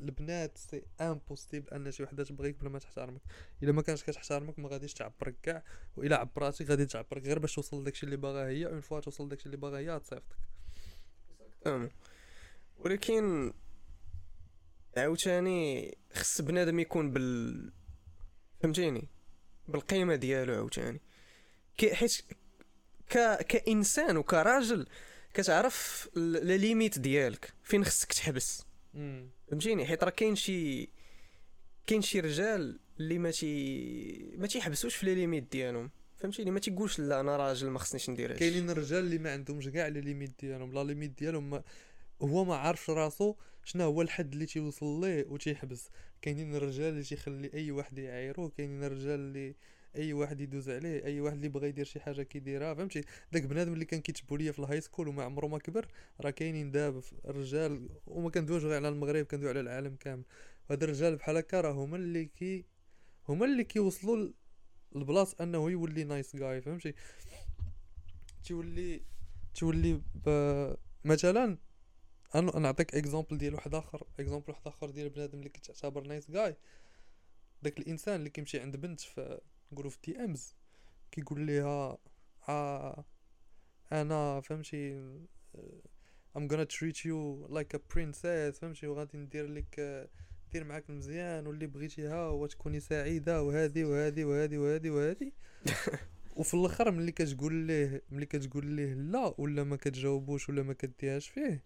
البنات 0.00 0.58
c'est 0.58 0.82
impossible 1.00 1.68
أن 1.68 1.90
شي 1.90 2.02
وحدة 2.02 2.24
تبغيك 2.24 2.60
بلا 2.60 2.68
ما 2.68 2.78
تحترمك. 2.78 3.20
إلا 3.62 3.72
ما 3.72 3.82
كانش 3.82 4.02
كتحترمك 4.04 4.58
ما 4.58 4.68
غاديش 4.68 4.94
تعبرك 4.94 5.36
كاع 5.42 5.62
وإلا 5.96 6.16
عبراتي 6.16 6.64
غادي 6.64 6.86
تعبرك 6.86 7.22
غير 7.22 7.38
باش 7.38 7.54
توصل 7.54 7.80
لداكشي 7.80 8.06
اللي 8.06 8.16
باغا 8.16 8.46
هي 8.46 8.66
une 8.66 8.80
fois 8.80 9.00
توصل 9.00 9.26
لداكشي 9.26 9.46
اللي 9.46 9.56
باغا 9.56 9.78
هي 9.78 10.00
تصيفطك. 10.00 10.36
ولكن 12.78 13.52
عاوتاني 14.98 15.94
خص 16.14 16.40
بنادم 16.40 16.80
يكون 16.80 17.10
بال 17.10 17.72
فهمتيني؟ 18.60 19.08
بالقيمة 19.68 20.14
ديالو 20.14 20.54
عاوتاني. 20.54 21.00
كي 21.76 21.94
حيت 21.94 22.20
ك... 23.10 23.42
كإنسان 23.42 24.16
وكراجل 24.16 24.86
كتعرف 25.34 26.08
la 26.14 26.56
limite 26.56 26.98
ديالك 26.98 27.54
فين 27.62 27.84
خصك 27.84 28.12
تحبس. 28.12 28.64
فهمتيني؟ 29.48 29.86
حيت 29.86 30.04
راه 30.04 30.10
كاين 30.10 30.36
شي 30.36 30.88
كاين 31.86 32.02
شي 32.02 32.20
رجال 32.20 32.78
اللي 33.00 33.18
ما 33.18 33.30
تي 33.30 34.34
ما 34.38 34.46
تيحبسوش 34.46 34.94
في 34.94 35.06
les 35.06 35.14
limites 35.14 35.52
ديالهم. 35.52 35.90
فهمتيني؟ 36.16 36.50
ما 36.50 36.60
تيقولش 36.60 36.98
لا 36.98 37.20
أنا 37.20 37.36
راجل 37.36 37.70
ما 37.70 37.78
خصنيش 37.78 38.10
ندير 38.10 38.30
هادشي. 38.32 38.50
كاينين 38.50 38.70
الرجال 38.70 38.98
اللي 38.98 39.18
ما 39.18 39.32
عندهمش 39.32 39.68
كاع 39.68 39.88
les 39.88 40.00
limites 40.00 40.40
ديالهم. 40.40 40.72
la 40.72 40.84
limite 40.84 41.18
ديالهم 41.18 41.62
هو 42.22 42.44
ما 42.44 42.56
عارفش 42.56 42.90
راسو 42.90 43.34
شنو 43.64 43.84
هو 43.84 44.02
الحد 44.02 44.32
اللي 44.32 44.46
تيوصل 44.46 45.00
ليه 45.00 45.26
وتيحبس 45.28 45.90
كاينين 46.22 46.54
الرجال 46.56 46.88
اللي 46.92 47.02
تيخلي 47.02 47.50
أي 47.54 47.70
واحد 47.70 47.98
يعايرو 47.98 48.48
كاينين 48.50 48.84
الرجال 48.84 49.20
اللي 49.20 49.54
أي 49.96 50.12
واحد 50.12 50.40
يدوز 50.40 50.70
عليه 50.70 51.04
أي 51.04 51.20
واحد 51.20 51.36
اللي 51.36 51.48
بغى 51.48 51.68
يدير 51.68 51.84
شي 51.84 52.00
حاجة 52.00 52.22
كيديرها 52.22 52.74
فهمتي؟ 52.74 53.02
داك 53.32 53.42
بنادم 53.42 53.72
اللي 53.72 53.84
كان 53.84 54.00
كيتbully 54.00 54.52
في 54.52 54.58
ال 54.58 54.80
high 54.80 54.91
school 54.91 55.08
وما 55.08 55.22
عمره 55.24 55.46
ما 55.46 55.58
كبر 55.58 55.86
راه 56.20 56.30
كاينين 56.30 56.70
دابا 56.70 57.02
الرجال 57.24 57.88
وما 58.06 58.30
كندويش 58.30 58.62
غير 58.64 58.74
على 58.76 58.88
المغرب 58.88 59.24
كندوي 59.26 59.48
على 59.48 59.60
العالم 59.60 59.96
كامل. 60.00 60.22
هاد 60.70 60.82
الرجال 60.82 61.16
بحال 61.16 61.36
هكا 61.36 61.60
راه 61.60 61.72
هما 61.72 61.96
اللي 61.96 62.24
كي 62.24 62.64
هما 63.28 63.44
اللي 63.46 63.64
كيوصلوا 63.64 64.16
ل- 64.16 64.34
la 64.94 65.05
place 65.05 65.34
أنه 65.40 65.70
يولي 65.70 66.04
nice 66.04 66.36
guy 66.36 66.60
فهمتي؟ 66.60 66.94
تولي 68.48 69.00
تولي 69.54 70.00
ب... 70.26 70.28
مثلا 71.04 71.58
أنا 72.34 72.58
نعطيك 72.58 72.94
exemple 72.94 73.38
ديال 73.38 73.54
واحد 73.54 73.74
اخر 73.74 74.06
exemple 74.18 74.44
واحد 74.48 74.66
آخر 74.66 74.90
ديال 74.90 75.08
بنادم 75.08 75.38
اللي 75.38 75.48
كتعتبر 75.48 76.06
nice 76.06 76.30
guy 76.30 76.56
داك 77.62 77.78
الإنسان 77.78 78.14
اللي 78.14 78.30
كيمشي 78.30 78.60
عند 78.60 78.76
بنت 78.76 79.00
في 79.00 79.40
في 79.76 79.98
DMs 80.02 80.54
كيقول 81.10 81.40
ليها 81.40 81.98
آه 82.48 83.04
أنا 83.92 84.40
فهمتي 84.40 85.00
I'm 86.36 86.46
gonna 86.48 86.66
treat 86.66 87.04
you 87.04 87.46
like 87.48 87.74
a 87.74 87.78
princess 87.78 88.60
فهمتي 88.60 88.86
وغادي 88.86 89.18
ندير 89.18 89.46
لك 89.46 90.08
ندير 90.48 90.64
معاك 90.64 90.90
مزيان 90.90 91.46
واللي 91.46 91.66
بغيتيها 91.66 92.28
وتكوني 92.28 92.80
سعيدة 92.80 93.42
وهذه 93.42 93.84
وهذه 93.84 94.24
وهذه 94.24 94.58
وهذه 94.58 94.90
وهذه. 94.90 95.32
وفي 96.36 96.54
الأخر 96.54 96.90
ملي 96.90 97.12
كتقول 97.12 97.54
ليه 97.54 98.02
ملي 98.10 98.26
كتقول 98.26 98.66
ليه 98.66 98.94
لا 98.94 99.34
ولا 99.38 99.64
ما 99.64 99.76
كتجاوبوش 99.76 100.48
ولا 100.48 100.62
ما 100.62 100.72
كديهاش 100.72 101.28
فيه 101.28 101.64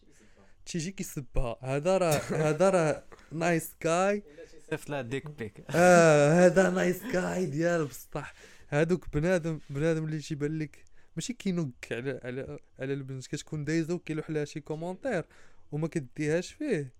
تيجي 0.70 0.90
كيسبها 0.90 1.56
هذا 1.62 1.98
راه 1.98 2.20
هذا 2.48 2.70
راه 2.70 3.04
nice 3.32 3.74
guy 3.84 4.22
صيفط 4.70 4.90
لها 4.90 5.02
dick 5.02 5.30
pic 5.30 5.64
آه 5.70 6.46
هذا 6.46 6.70
nice 6.70 7.02
guy 7.12 7.46
ديال 7.46 7.86
بصح 7.86 8.34
هادوك 8.68 9.06
بنادم 9.12 9.60
بنادم 9.70 10.04
اللي 10.04 10.18
تيبان 10.18 10.58
لك 10.58 10.84
ماشي 11.16 11.32
كينوك 11.32 11.74
على 11.92 12.20
على 12.24 12.58
على 12.78 12.92
البنت 12.92 13.26
كتكون 13.26 13.64
دايزه 13.64 13.94
وكيلوح 13.94 14.30
لها 14.30 14.44
شي 14.44 14.60
commentaire 14.60 15.24
وما 15.72 15.88
كديهاش 15.88 16.52
فيه 16.52 16.92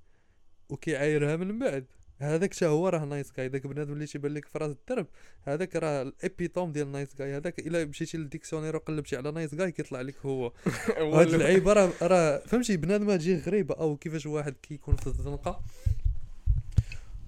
وكيعايرها 0.69 1.37
من 1.37 1.59
بعد 1.59 1.87
هذاك 2.21 2.55
حتى 2.55 2.67
هو 2.67 2.89
راه 2.89 3.05
nice 3.05 3.33
guy 3.37 3.49
داك 3.49 3.67
بنادم 3.67 3.93
اللي 3.93 4.07
تيبان 4.07 4.35
لك 4.35 4.49
في 4.49 4.59
راس 4.59 4.71
الدرب 4.71 5.07
هذاك 5.43 5.77
راه 5.77 6.03
ال 6.03 6.12
epitome 6.12 6.73
ديال 6.73 6.93
nice 6.93 7.17
guy 7.17 7.37
هذاك 7.37 7.59
إلا 7.59 7.85
مشيتي 7.85 8.19
لل 8.19 8.27
dictionnaire 8.27 8.77
وقلبتي 8.77 9.17
على 9.17 9.31
nice 9.33 9.55
guy 9.55 9.73
كيطلع 9.73 10.01
لك 10.01 10.17
هو. 10.27 10.53
وهاد 11.01 11.35
اللعيبة 11.35 11.73
راه 11.73 11.93
راه 12.03 12.39
فهمتي 12.47 12.77
بنادم 12.77 13.17
تجي 13.17 13.37
غريبه 13.37 13.75
أو 13.75 13.97
كيفاش 13.97 14.27
واحد 14.27 14.55
كيكون 14.63 14.97
في 14.97 15.07
الزنقة. 15.07 15.63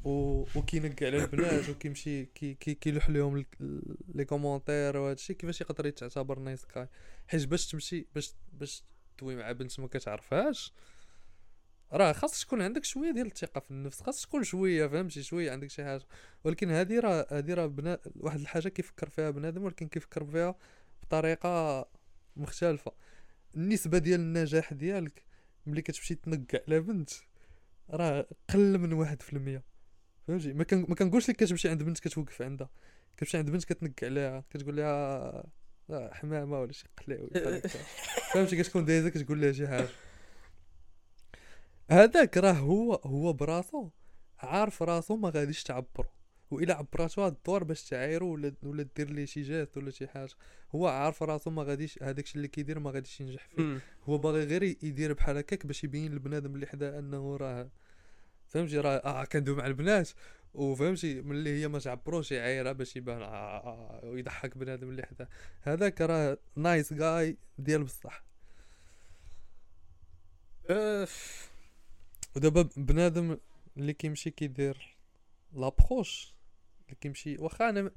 و... 0.05 0.45
وكينق 0.57 1.03
على 1.03 1.17
البنات 1.25 1.69
وكيمشي 1.69 2.25
كي 2.25 2.55
كي 2.55 2.75
كيلوح 2.75 3.11
لهم 3.11 3.45
les 4.15 4.25
commentaires 4.25 4.97
وهذا 4.97 5.13
الشيء 5.13 5.37
كيفاش 5.37 5.61
يقدر 5.61 5.87
يتعتبر 5.87 6.39
nice 6.39 6.65
guy؟ 6.65 6.89
حيت 7.27 7.47
باش 7.47 7.67
تمشي 7.67 8.07
باش 8.15 8.35
باش 8.53 8.85
توي 9.19 9.37
مع 9.37 9.53
بنت 9.53 9.81
ما 9.81 9.87
كتعرفهاش 9.87 10.73
راه 11.93 12.13
خاص 12.13 12.41
تكون 12.41 12.63
عندك 12.63 12.85
شوية 12.85 13.11
ديال 13.11 13.27
الثقة 13.27 13.61
في 13.61 13.71
النفس 13.71 14.03
خاص 14.03 14.23
تكون 14.23 14.45
شوية 14.45 14.87
فهمتي؟ 14.87 15.23
شوية 15.23 15.53
عندك 15.53 15.71
شي 15.71 15.85
حاجة. 15.85 16.05
ولكن 16.45 16.71
هذه 16.71 17.01
راه 17.01 17.27
هذه 17.31 17.55
راه 17.55 17.67
بنا... 17.67 17.99
واحد 18.17 18.41
الحاجة 18.41 18.69
كيفكر 18.69 19.09
فيها 19.09 19.31
بنادم 19.31 19.65
ولكن 19.65 19.89
كيفكر 19.89 20.25
فيها 20.25 20.55
بطريقة 21.03 21.87
مختلفة. 22.37 22.93
النسبة 23.57 23.99
ديال 23.99 24.21
النجاح 24.21 24.73
ديالك 24.73 25.23
ملي 25.67 25.83
كتمشي 25.83 26.15
تنقع 26.15 26.59
على 26.69 26.81
بنت 26.81 27.11
راه 27.91 28.27
قل 28.49 28.79
من 28.79 28.93
واحد 28.93 29.23
في 29.23 29.33
المية. 29.33 29.63
فهمتي؟ 30.29 30.53
ما 30.53 30.65
كان 30.65 30.87
ما 30.89 30.95
كنقولش 30.95 31.31
لك 31.31 31.37
كتمشي 31.37 31.69
عند 31.69 31.83
بنت 31.83 31.99
كتوقف 31.99 32.43
عندها. 32.43 32.71
كتمشي 33.17 33.39
عند 33.39 33.51
بنت 33.51 33.65
كتنقع 33.65 34.07
عليها 34.07 34.45
كتقول 34.51 34.77
لها 34.77 35.45
آه، 35.91 36.11
حمامة 36.13 36.61
ولا 36.61 36.73
شي 36.73 36.85
قلاوي. 37.07 37.31
فهمتي؟ 38.35 38.57
كتكون 38.57 38.85
دايزة 38.85 39.09
كتقول 39.09 39.41
لها 39.41 39.53
شي 39.53 39.69
حاجة. 39.69 39.89
هذاك 41.91 42.37
راه 42.37 42.53
هو 42.53 42.95
هو 42.95 43.33
براسو. 43.33 43.89
عارف 44.39 44.83
راسو 44.83 45.17
ما 45.17 45.31
غاديش 45.31 45.63
تعبرو. 45.63 46.09
وإلا 46.51 46.75
عبراتو 46.75 47.23
هاد 47.23 47.33
الدور 47.33 47.65
باش 47.65 47.85
تعايرو 47.85 48.33
ولا 48.33 48.55
ولا 48.63 48.87
دير 48.97 49.11
ليه 49.11 49.25
شي 49.25 49.43
جهد 49.43 49.69
ولا 49.77 49.91
شي 49.91 50.07
حاجة. 50.09 50.33
هو 50.75 50.87
عارف 50.87 51.23
راسو 51.23 51.51
ما 51.51 51.63
غاديش 51.63 52.03
هذاك 52.03 52.25
الشيء 52.25 52.37
اللي 52.37 52.49
كيدير 52.49 52.79
ما 52.79 52.91
غاديش 52.91 53.21
ينجح 53.21 53.49
فيه. 53.49 53.81
هو 54.05 54.19
باغي 54.19 54.45
غير 54.45 54.63
يدير 54.63 55.13
بحال 55.13 55.37
هكاك 55.39 55.67
باش 55.67 55.85
يبين 55.85 56.15
لبنادم 56.15 56.55
اللي 56.55 56.67
حداه 56.67 56.99
أنه 56.99 57.37
راه 57.37 57.71
فهمتي؟ 58.47 58.79
راه 58.79 58.97
آه 58.97 59.25
كندوي 59.25 59.57
مع 59.57 59.67
البنات. 59.67 60.11
وفهمتي؟ 60.55 61.21
ملي 61.23 61.61
هي 61.63 61.69
ما 61.69 61.79
تعبروش 61.79 62.33
يعايرها 62.33 62.73
باش 62.73 62.97
يبان 62.97 63.23
آه 63.23 63.27
آه 63.27 64.01
ويضحك 64.05 64.59
بنادم 64.59 64.91
اللي 64.91 65.03
حداه. 65.03 65.29
هذاك 65.63 66.01
راه 66.01 66.39
nice 66.57 66.93
guy 66.93 67.37
ديال 67.59 67.85
بصح. 67.85 68.25
آه، 70.71 71.09
ودابا 72.37 72.69
بنادم 72.77 73.39
اللي 73.77 73.93
كيمشي 73.93 74.31
كيدير 74.31 74.97
l'approche 75.53 76.35
اللي 76.85 76.97
كيمشي 77.01 77.37
واخا 77.39 77.69
أنا 77.69 77.91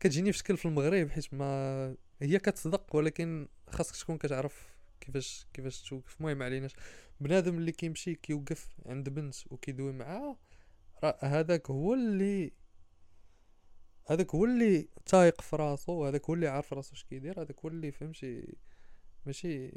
كتجيني 0.00 0.32
في 0.32 0.38
شكل 0.38 0.56
في 0.56 0.64
المغرب 0.66 1.10
حيت 1.10 1.34
ما 1.34 1.96
هي 2.22 2.38
كتصدق 2.38 2.96
ولكن 2.96 3.48
خاصك 3.70 3.96
تكون 3.96 4.18
كتعرف 4.18 4.74
كيفاش 5.00 5.46
كيفاش 5.54 5.82
توقف. 5.82 6.16
المهم 6.20 6.42
عليناش. 6.42 6.72
بنادم 7.20 7.58
اللي 7.58 7.72
كيمشي 7.72 8.14
كيوقف 8.14 8.68
عند 8.86 9.08
بنت 9.08 9.34
وكيدوي 9.50 9.92
معاها 9.92 10.36
راه 11.04 11.18
هذاك 11.22 11.70
هو 11.70 11.94
اللي 11.94 12.52
هذاك 14.06 14.34
هو 14.34 14.44
اللي 14.44 14.88
تايق 15.06 15.40
في 15.40 15.56
راسو 15.56 16.06
هذاك 16.06 16.24
هو 16.24 16.34
اللي 16.34 16.48
عارف 16.48 16.72
راسو 16.72 16.94
اش 16.94 17.04
كيدير 17.04 17.42
هذاك 17.42 17.60
هو 17.64 17.68
اللي 17.68 17.92
فهمتي 17.92 18.56
ماشي 19.26 19.70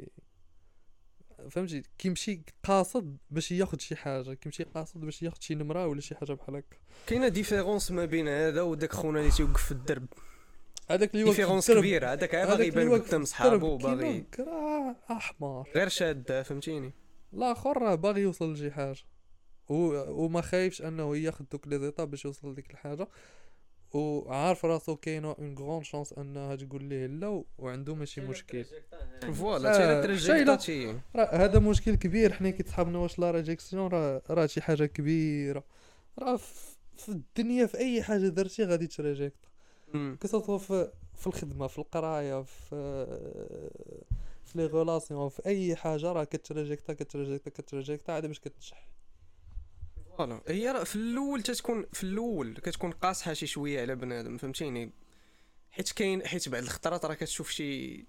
فهمتي؟ 1.50 1.82
كيمشي 1.98 2.42
قاصد 2.62 3.16
باش 3.30 3.52
ياخد 3.52 3.80
شي 3.80 3.96
حاجة 3.96 4.34
كيمشي 4.34 4.62
قاصد 4.62 5.00
باش 5.00 5.22
ياخد 5.22 5.42
شي 5.42 5.54
نمرة 5.54 5.86
ولا 5.86 6.00
شي 6.00 6.14
حاجة 6.14 6.32
بحال 6.32 6.56
هكا. 6.56 6.76
كاينة 7.06 7.28
différence 7.28 7.90
ما 7.90 8.04
بين 8.04 8.28
هذا 8.28 8.62
وداك 8.62 8.92
خونا 8.92 9.20
اللي 9.20 9.30
تيوقف 9.30 9.64
في 9.64 9.72
الدرب. 9.72 10.06
هذاك 10.90 11.14
اللي 11.14 11.24
différence 11.24 11.70
كبيرة. 11.70 12.12
هذاك 12.12 12.34
هذاك 12.34 12.48
باغي 12.48 12.66
يبان 12.66 13.02
قدام 13.02 13.24
صحابو 13.24 13.76
باغي 13.76 14.24
حمار 15.08 15.70
غير 15.74 15.88
شاد 15.88 16.42
فهمتيني؟ 16.42 16.92
الآخر 17.34 17.82
راه 17.82 17.94
باغي 17.94 18.20
يوصل 18.20 18.52
لشي 18.52 18.70
حاجة. 18.70 19.04
و... 19.68 19.74
وما 20.24 20.40
خايفش 20.40 20.82
أنه 20.82 21.16
ياخد 21.16 21.46
دوك 21.52 21.68
les 21.68 21.78
étapes 21.78 22.10
باش 22.10 22.24
يوصل 22.24 22.52
لديك 22.52 22.70
الحاجة. 22.70 23.08
وعارف 23.94 24.64
راسو 24.64 24.96
كاينة 24.96 25.36
une 25.38 25.58
grande 25.58 25.82
chance 25.82 26.12
أنها 26.12 26.56
تقول 26.56 26.84
ليه 26.84 27.06
لا 27.06 27.44
وعنده 27.58 27.94
ماشي 27.94 28.20
مشكل. 28.20 28.64
Voilà 29.32 29.70
آه، 29.70 29.72
تي 29.72 29.78
شايلة. 29.78 30.02
تrejectاتي 30.02 30.98
راه 31.16 31.24
هذا 31.24 31.58
مشكل 31.58 31.94
كبير 31.94 32.32
حنا 32.32 32.50
كيتصحابنا 32.50 32.98
واش 32.98 33.18
la 33.18 33.30
rejection 33.30 33.86
راه 33.88 34.22
راه 34.30 34.46
شي 34.46 34.60
حاجة 34.60 34.86
كبيرة. 34.86 35.64
راه 36.18 36.36
في 36.96 37.08
الدنيا 37.08 37.66
في 37.66 37.78
أي 37.78 38.02
حاجة 38.02 38.28
درتي 38.28 38.64
غادي 38.64 38.86
تreject. 38.86 39.36
que 40.20 40.33
ce 40.33 40.41
soit 40.41 40.58
في 40.58 40.92
في 41.14 41.26
الخدمة 41.26 41.66
في 41.66 41.78
القراية 41.78 42.42
في 42.42 43.06
في 44.44 44.58
les 44.58 44.66
relations 44.66 45.28
في 45.28 45.46
أي 45.46 45.76
حاجة 45.76 46.12
راه 46.12 46.24
كتريجيكتا 46.24 46.92
كتريجيكتا 46.92 47.50
كتريجيكتا 47.50 48.12
عاد 48.12 48.26
باش 48.26 48.40
كتنجح. 48.40 48.91
voilà 50.18 50.40
هي 50.48 50.84
في 50.84 50.96
الأول 50.96 51.42
تتكون 51.42 51.86
في 51.92 52.04
الأول 52.04 52.54
كتكون 52.54 52.90
قاصحة 52.90 53.32
شي 53.32 53.46
شوية 53.46 53.80
على 53.80 53.94
بنادم 53.94 54.36
فهمتيني؟ 54.36 54.92
حيت 55.70 55.92
كاين 55.92 56.26
حيت 56.26 56.48
بعد 56.48 56.62
الخطرات 56.62 57.04
راه 57.04 57.14
كتشوف 57.14 57.50
شي 57.50 58.04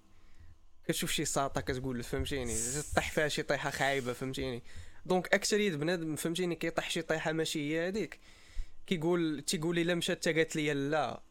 كتشوف 0.88 1.10
شي 1.10 1.24
ساطة 1.24 1.60
كتقول 1.60 2.02
فهمتيني؟ 2.02 2.56
طيح 2.96 3.10
فيها 3.10 3.28
شي 3.28 3.42
طيحة 3.42 3.70
خايبة 3.70 4.12
فهمتيني؟ 4.12 4.62
donc 5.06 5.34
أكثرية 5.34 5.76
بنادم 5.76 6.16
فهمتيني؟ 6.16 6.54
كيطيح 6.54 6.90
شي 6.90 7.02
طيحة 7.02 7.32
ماشي 7.32 7.74
هي 7.74 7.88
هذيك 7.88 8.20
كيقول 8.86 9.42
تيقول 9.46 9.78
إلا 9.78 9.94
مشات 9.94 10.24
تا 10.24 10.32
قالت 10.32 10.56
لي 10.56 10.74
لا. 10.74 11.22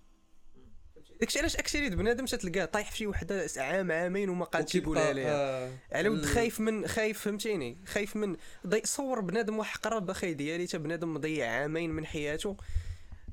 داكشي 1.20 1.40
علاش 1.40 1.56
اكثريه 1.56 1.90
بنادم 1.90 2.26
تلقاه 2.26 2.66
طايح 2.66 2.92
في 2.92 2.98
شي 2.98 3.08
وحده 3.08 3.48
عام 3.58 3.92
عامين 3.92 4.30
وما 4.30 4.46
قادش 4.46 4.76
يقولها 4.76 5.14
ليها. 5.14 5.32
آه. 5.32 5.78
على 5.92 6.10
ود 6.10 6.26
خايف 6.26 6.60
من 6.60 6.88
خايف 6.88 7.20
فهمتيني؟ 7.20 7.78
خايف 7.86 8.16
من 8.16 8.36
ضي 8.68 8.82
صور 8.86 9.22
بنادم 9.22 9.60
واحد 9.60 9.80
قرب 9.80 10.10
أخي 10.10 10.34
ديالي 10.34 10.68
تا 10.68 10.78
بنادم 10.78 11.14
مضيع 11.14 11.52
عامين 11.52 11.90
من 11.90 12.06
حياته 12.06 12.58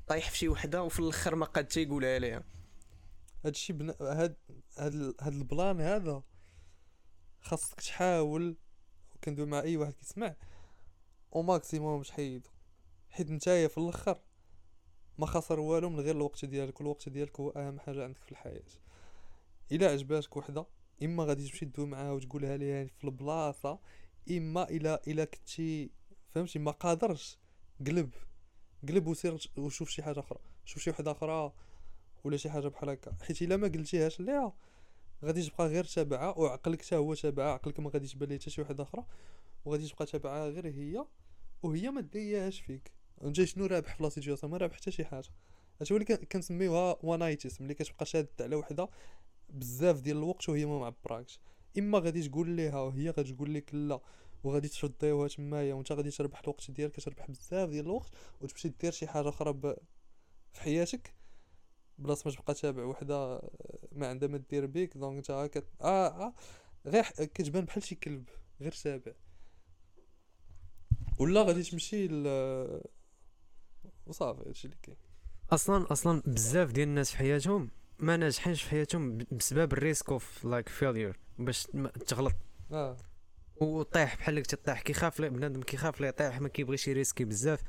طايح 0.09 0.31
في 0.31 0.39
شي 0.39 0.49
وحده 0.49 0.83
وفي 0.83 1.01
الآخر 1.01 1.35
ما 1.35 1.47
قاد 1.47 1.67
تيقولها 1.67 2.19
ليها. 2.19 2.43
هادشي 3.45 3.73
بنا... 3.73 3.95
هاد 4.01 4.37
هاد 4.79 5.15
هاد 5.21 5.33
ال 5.33 5.42
plan 5.42 5.81
هذا 5.81 6.23
خاصك 7.41 7.81
تحاول 7.81 8.57
وكندوي 9.15 9.47
مع 9.47 9.61
أي 9.61 9.77
واحد 9.77 9.93
كيسمع 9.93 10.35
أو 11.35 11.43
ماكسيموم 11.43 11.99
باش 11.99 12.11
حيدو 12.11 12.49
حيت 13.11 13.31
نتايا 13.31 13.69
في 13.69 13.79
الآخر 13.79 14.21
ما 15.21 15.27
خسر 15.27 15.61
والو 15.61 15.91
من 15.91 16.01
غير 16.01 16.17
الوقت 16.17 16.45
ديالك 16.45 16.81
والوقت 16.81 17.09
ديالك 17.09 17.41
هو 17.41 17.51
أهم 17.51 17.81
حاجة 17.81 18.05
عندك 18.05 18.23
في 18.23 18.33
الحياة. 18.33 18.63
إلا 19.73 19.91
عجباتك 19.91 20.37
وحدة 20.37 20.67
إما 21.03 21.25
غادي 21.25 21.49
تمشي 21.49 21.67
تدوي 21.67 21.87
معاها 21.87 22.13
وتقولها 22.13 22.57
ليها 22.57 22.85
في 22.85 23.05
البلاصة 23.05 23.79
إما 24.31 24.71
إلا 24.71 25.03
إلا 25.07 25.25
كنتي 25.25 25.91
فهمتي؟ 26.29 26.59
ما 26.59 26.71
قادرش. 26.71 27.39
قلب 27.87 28.15
قلب 28.89 29.07
وسير 29.07 29.39
وشوف 29.57 29.91
شي 29.91 30.03
حاجة 30.03 30.21
أخرى. 30.21 30.39
شوف 30.65 30.83
شي 30.83 30.91
وحدة 30.91 31.11
أخرى 31.11 31.53
ولا 32.25 32.37
شي 32.37 32.51
حاجة 32.51 32.69
بحال 32.69 32.91
هكا. 32.91 33.13
حيت 33.23 33.43
إلا 33.43 33.57
ما 33.57 33.69
قلتيهاش 33.69 34.21
ليها 34.21 34.53
غادي 35.25 35.43
تبقى 35.43 35.67
غير 35.69 35.85
تابعة 35.85 36.39
وعقلك 36.39 36.83
حتى 36.83 36.97
هو 36.97 37.15
تابعة 37.15 37.53
عقلك 37.53 37.81
ما 37.81 37.91
غاديش 37.91 38.13
تبان 38.13 38.29
ليه 38.29 38.39
حتى 38.39 38.51
شي 38.51 38.63
وحدة 38.63 38.83
أخرى. 38.83 39.05
وغادي 39.65 39.89
تبقى 39.89 40.07
تابعة 40.07 40.49
غير 40.49 40.67
هي 40.67 41.05
وهي 41.63 41.91
ما 41.91 42.01
داياش 42.01 42.61
فيك. 42.61 43.00
انت 43.25 43.43
شنو 43.45 43.67
رابح 43.67 43.95
في 43.97 44.03
la 44.03 44.09
situation 44.09 44.53
ما 44.53 44.59
رابح 44.59 44.77
حتى 44.77 44.91
شي 44.91 45.05
حاجة 45.05 45.29
هادشي 45.81 45.95
هو 45.95 45.97
اللي 45.99 46.05
كن- 46.17 46.25
كنسميوها 46.25 46.97
oneitis 47.03 47.61
ملي 47.61 47.75
كتبقى 47.75 48.07
شاد 48.07 48.29
على 48.41 48.57
وحدة 48.57 48.89
بزاف 49.51 50.01
ديال 50.01 50.17
الوقت 50.17 50.49
وهي 50.49 50.67
ما 50.67 50.79
معبراكش 50.79 51.41
إما 51.79 51.99
غادي 51.99 52.29
تقول 52.29 52.49
ليها 52.51 52.81
وهي 52.81 53.11
غادي 53.11 53.33
تقول 53.33 53.55
لك 53.55 53.75
لا 53.75 54.01
وغادي 54.45 54.69
تشديوها 54.69 55.29
تمايا 55.29 55.75
وانت 55.75 55.93
غادي 55.93 56.11
تربح 56.11 56.41
الوقت 56.41 56.71
ديالك 56.71 56.97
تربح 57.01 57.31
بزاف 57.31 57.69
ديال 57.71 57.85
الوقت 57.85 58.11
وتمشي 58.41 58.69
دير 58.69 58.93
شي 58.93 59.07
حاجة 59.07 59.29
أخرى. 59.29 59.77
في 60.53 60.61
حياتك 60.61 61.15
بلاص 61.99 62.27
ما 62.27 62.33
تبقى 62.33 62.55
تابع 62.55 62.85
وحدة 62.85 63.43
ما 63.93 64.09
عندها 64.09 64.29
ما 64.29 64.39
دير 64.51 64.67
بيك 64.67 64.97
دونك 64.97 65.31
انت. 65.31 65.31
آه 65.31 66.07
آه 66.07 66.35
غير 66.87 67.03
كتبان 67.05 67.65
بحال 67.65 67.83
شي 67.83 67.95
كلب 67.95 68.29
غير 68.61 68.73
تابع 68.73 69.13
ولا 71.19 71.43
غادي 71.43 71.63
تمشي 71.63 72.09
وصافي 74.11 74.43
هادشي 74.49 74.65
اللي 74.67 74.77
كاين. 74.83 74.97
أصلا 75.51 75.93
أصلا 75.93 76.23
بزاف 76.27 76.73
ديال 76.73 76.89
الناس 76.89 77.11
في 77.11 77.17
حياتهم 77.17 77.71
ما 77.99 78.17
ناجحينش 78.17 78.63
في 78.63 78.71
حياتهم 78.71 79.19
بسبب 79.31 79.73
ال 79.73 79.80
risk 79.80 80.11
of 80.11 80.45
like 80.45 80.69
failure 80.69 81.19
باش 81.39 81.69
تغلط. 82.07 82.35
آه. 82.73 82.97
وطيح 83.57 84.17
بحال 84.17 84.35
اللي 84.35 84.43
تطيح 84.43 84.81
كيخاف 84.83 85.23
بنادم 85.23 85.63
كيخاف 85.63 86.01
لا 86.01 86.09
يطيح 86.09 86.41
ما 86.41 86.49
كيبغيش 86.49 86.89
يريسكي 86.89 87.25
بزاف. 87.25 87.61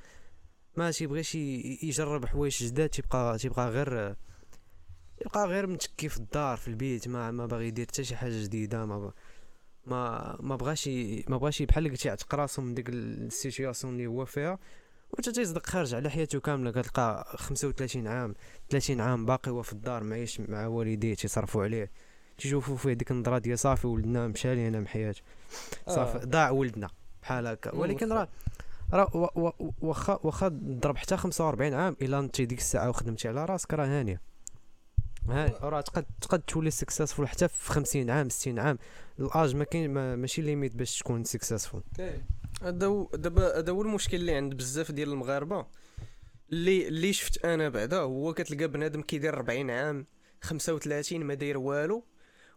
ما 0.78 0.92
تيبغيش 0.92 1.36
يجرب 1.36 2.26
حوايج 2.26 2.64
جداد 2.64 2.90
تيبقى 2.90 3.38
تيبقى 3.38 3.70
غير 3.70 4.16
تيبقى 5.18 5.48
غير 5.48 5.68
متكي 5.68 6.10
في 6.10 6.18
الدار 6.18 6.58
في 6.58 6.68
البيت 6.68 7.08
ما 7.08 7.32
ما 7.32 7.46
باغي 7.46 7.68
يدير 7.68 7.86
حتى 7.88 8.04
شي 8.04 8.16
حاجة 8.16 8.44
جديدة 8.44 8.86
ما 8.86 9.00
ب- 9.00 9.14
ما 9.86 10.38
ما 10.40 10.56
بغاش 10.56 10.88
ما 11.28 11.38
بغاش 11.38 11.62
بحال 11.62 11.78
اللي 11.78 11.90
قلتي 11.90 12.08
يعتق 12.08 12.36
راسو 12.36 12.62
من 12.62 12.74
ديك 12.74 12.90
ال 12.90 13.00
situation 13.00 13.94
اللي 13.94 14.08
هو 14.08 14.26
فيها. 14.26 14.60
وتا 15.18 15.32
تيصدق 15.32 15.66
خارج 15.68 15.96
على 15.96 16.10
حياته 16.10 16.40
كاملة 16.40 16.72
كتلقى 16.72 17.34
35 17.38 18.08
عام 18.08 18.36
30 18.70 19.02
عام 19.02 19.26
باقي 19.26 19.52
هو 19.52 19.62
في 19.64 19.74
الدار 19.74 20.04
معيش 20.04 20.40
مع 20.40 20.68
والديه 20.68 21.14
تيصرفوا 21.16 21.64
عليه. 21.64 21.92
تيشوفوا 22.38 22.78
فيه 22.78 22.94
ديك 22.94 23.12
النظرة 23.12 23.38
ديال 23.38 23.60
صافي 23.60 23.88
ولدنا 23.88 24.28
مشى 24.28 24.56
لينا 24.56 24.80
من 24.80 24.88
حياته 24.88 25.22
صافي 25.88 26.18
آه. 26.18 26.26
ضاع 26.26 26.50
ولدنا 26.50 26.90
بحال 27.22 27.48
هكا. 27.48 27.76
ولكن 27.76 28.12
راه 28.12 28.28
راه 28.94 29.10
واخا 29.82 30.20
واخا 30.24 30.48
ضرب 30.64 30.98
حتى 30.98 31.18
45 31.18 31.74
عام 31.74 31.96
إلا 32.02 32.20
أنت 32.20 32.42
ديك 32.42 32.60
الساعة 32.60 32.90
وخدمتي 32.90 33.28
على 33.28 33.46
راسك 33.46 33.74
راه 33.74 33.86
هانية. 33.88 34.22
هاني 35.30 35.54
راه 35.62 35.82
تقد 35.82 36.06
تقد 36.22 36.40
تولي 36.42 36.72
successful 36.72 37.28
حتى 37.28 37.48
في 37.48 37.72
50 37.72 38.10
عام 38.10 38.30
60 38.30 38.60
عام. 38.60 38.78
L'âge 39.20 39.56
ما 39.56 39.64
كاين 39.64 39.94
ما- 39.94 40.16
ماشي 40.16 40.42
limite 40.42 40.76
باش 40.76 41.00
تكون 41.00 41.24
successful 41.24 41.84
هذا 42.62 43.08
دابا 43.14 43.60
هذا 43.60 43.72
هو 43.72 43.82
المشكل 43.82 44.18
اللي 44.18 44.36
عند 44.36 44.54
بزاف 44.54 44.92
ديال 44.92 45.10
المغاربة. 45.10 45.66
اللي 46.52 46.88
اللي 46.88 47.14
شفت 47.14 47.46
أنا 47.46 47.70
بعدا 47.70 47.98
هو 47.98 48.34
كتلقى 48.34 48.68
بنادم 48.68 49.02
كيدير 49.02 49.34
40 49.34 49.70
عام 49.70 50.06
35 50.42 51.20
ما 51.24 51.34
داير 51.34 51.58
والو 51.58 52.06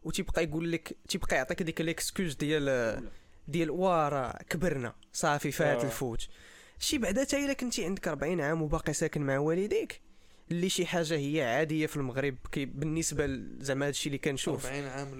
وتيبقى 0.02 0.44
يقول 0.44 0.72
لك 0.72 0.96
تيبقى 1.08 1.36
يعطيك 1.36 1.62
ديك 1.62 1.80
l'excuse 1.80 2.34
ديال 2.34 3.02
ديال 3.48 3.70
وا 3.70 4.08
راه 4.08 4.38
كبرنا 4.50 4.94
صافي 5.12 5.52
فات 5.52 5.78
آه. 5.78 5.86
الفوت. 5.86 6.28
شي 6.78 6.98
بعدا 6.98 7.24
حتى 7.24 7.44
إلا 7.44 7.52
كنتي 7.52 7.84
عندك 7.84 8.08
40 8.08 8.40
عام 8.40 8.62
وباقي 8.62 8.92
ساكن 8.92 9.22
مع 9.22 9.38
والديك 9.38 10.00
اللي 10.50 10.68
شي 10.68 10.86
حاجة 10.86 11.16
هي 11.16 11.42
عادية 11.42 11.86
في 11.86 11.96
المغرب 11.96 12.36
كي 12.52 12.64
بالنسبة 12.64 13.26
زعما 13.60 13.86
هادشي 13.86 14.06
اللي 14.06 14.18
كنشوف. 14.18 14.66
40 14.66 14.84
عام 14.84 15.12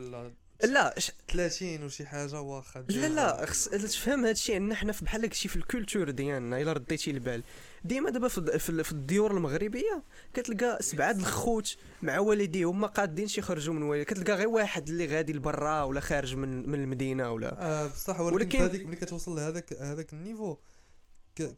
لا 0.64 0.94
ش... 1.00 1.10
30 1.28 1.82
وشي 1.84 2.06
حاجة 2.06 2.40
واخا 2.40 2.80
لا 2.88 3.08
لا 3.08 3.46
خص 3.46 3.64
تفهم 3.68 4.24
هادشي 4.24 4.54
عندنا 4.54 4.74
حنا 4.74 4.92
بحال 5.02 5.20
داكشي 5.20 5.48
في 5.48 5.56
ال 5.56 5.63
culture 5.63 6.10
ديالنا 6.10 6.60
إلا 6.60 6.72
رديتي 6.72 7.10
البال. 7.10 7.42
ديما 7.84 8.10
دابا 8.10 8.28
في, 8.28 8.58
في, 8.58 8.84
في 8.84 8.92
الديور 8.92 9.30
المغربية 9.36 10.02
كتلقى 10.34 10.78
سبعة 10.82 11.12
د 11.12 11.18
الخوت 11.18 11.76
مع 12.02 12.18
والديهم 12.18 12.80
ما 12.80 12.86
قادينش 12.86 13.38
يخرجوا 13.38 13.74
من 13.74 13.82
والدي 13.82 14.04
كتلقى 14.04 14.32
غير 14.32 14.48
واحد 14.48 14.88
اللي 14.88 15.06
غادي 15.06 15.32
لبرا 15.32 15.82
ولا 15.82 16.00
خارج 16.00 16.34
من 16.36 16.68
من 16.68 16.82
المدينة 16.82 17.32
ولا. 17.32 17.62
آه 17.62 17.86
بصح 17.86 18.20
ولكن, 18.20 18.34
ولكن- 18.36 18.60
هذيك 18.62 18.86
ملي 18.86 18.96
كتوصل 18.96 19.36
لهذاك 19.36 19.72
هذاك 19.72 20.12
النيفو 20.12 20.56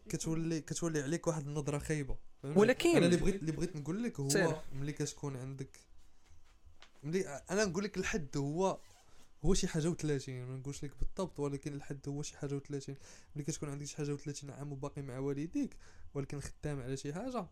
كتولي 0.08 0.60
كتولي 0.60 1.02
عليك 1.02 1.26
واحد 1.26 1.46
النظرة 1.46 1.78
خايبة؟ 1.78 2.16
ولكن- 2.44 2.96
أنا 2.96 3.06
اللي 3.06 3.16
بغيت 3.16 3.34
اللي 3.40 3.52
بغيت 3.52 3.76
نقول 3.76 4.02
لك 4.02 4.20
هو. 4.20 4.28
ملي 4.72 4.92
كتكون 4.92 5.36
عندك 5.36 5.76
ملي 7.06 7.26
أنا 7.50 7.64
نقول 7.64 7.84
لك 7.84 7.96
الحد 7.98 8.36
هو 8.36 8.78
هو 9.44 9.54
شي 9.54 9.68
حاجة 9.68 9.92
و30 9.94 10.28
ما 10.28 10.56
نقولش 10.56 10.84
لك 10.84 10.92
بالضبط 11.00 11.40
ولكن 11.40 11.72
الحد 11.74 12.08
هو 12.08 12.22
شي 12.22 12.36
حاجة 12.36 12.58
و30 12.58 12.90
ملي 13.36 13.44
كتكون 13.44 13.68
عندك 13.68 13.84
شي 13.86 13.96
حاجة 13.96 14.16
و30 14.16 14.50
عام 14.50 14.72
وباقي 14.72 15.02
مع 15.02 15.18
والديك 15.18 15.76
ولكن 16.14 16.40
خدام 16.40 16.80
على 16.80 16.96
شي 16.96 17.14
حاجة 17.14 17.46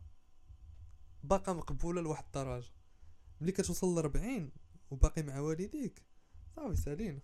باقا 1.24 1.52
مقبولة 1.52 2.00
لواحد 2.00 2.24
الدرجة. 2.26 2.66
ملي 3.40 3.52
كتوصل 3.52 3.94
ل 3.94 3.98
40 3.98 4.50
وباقي 4.90 5.22
مع 5.22 5.40
والديك 5.40 6.02
صافي 6.56 6.76
سالينا. 6.76 7.18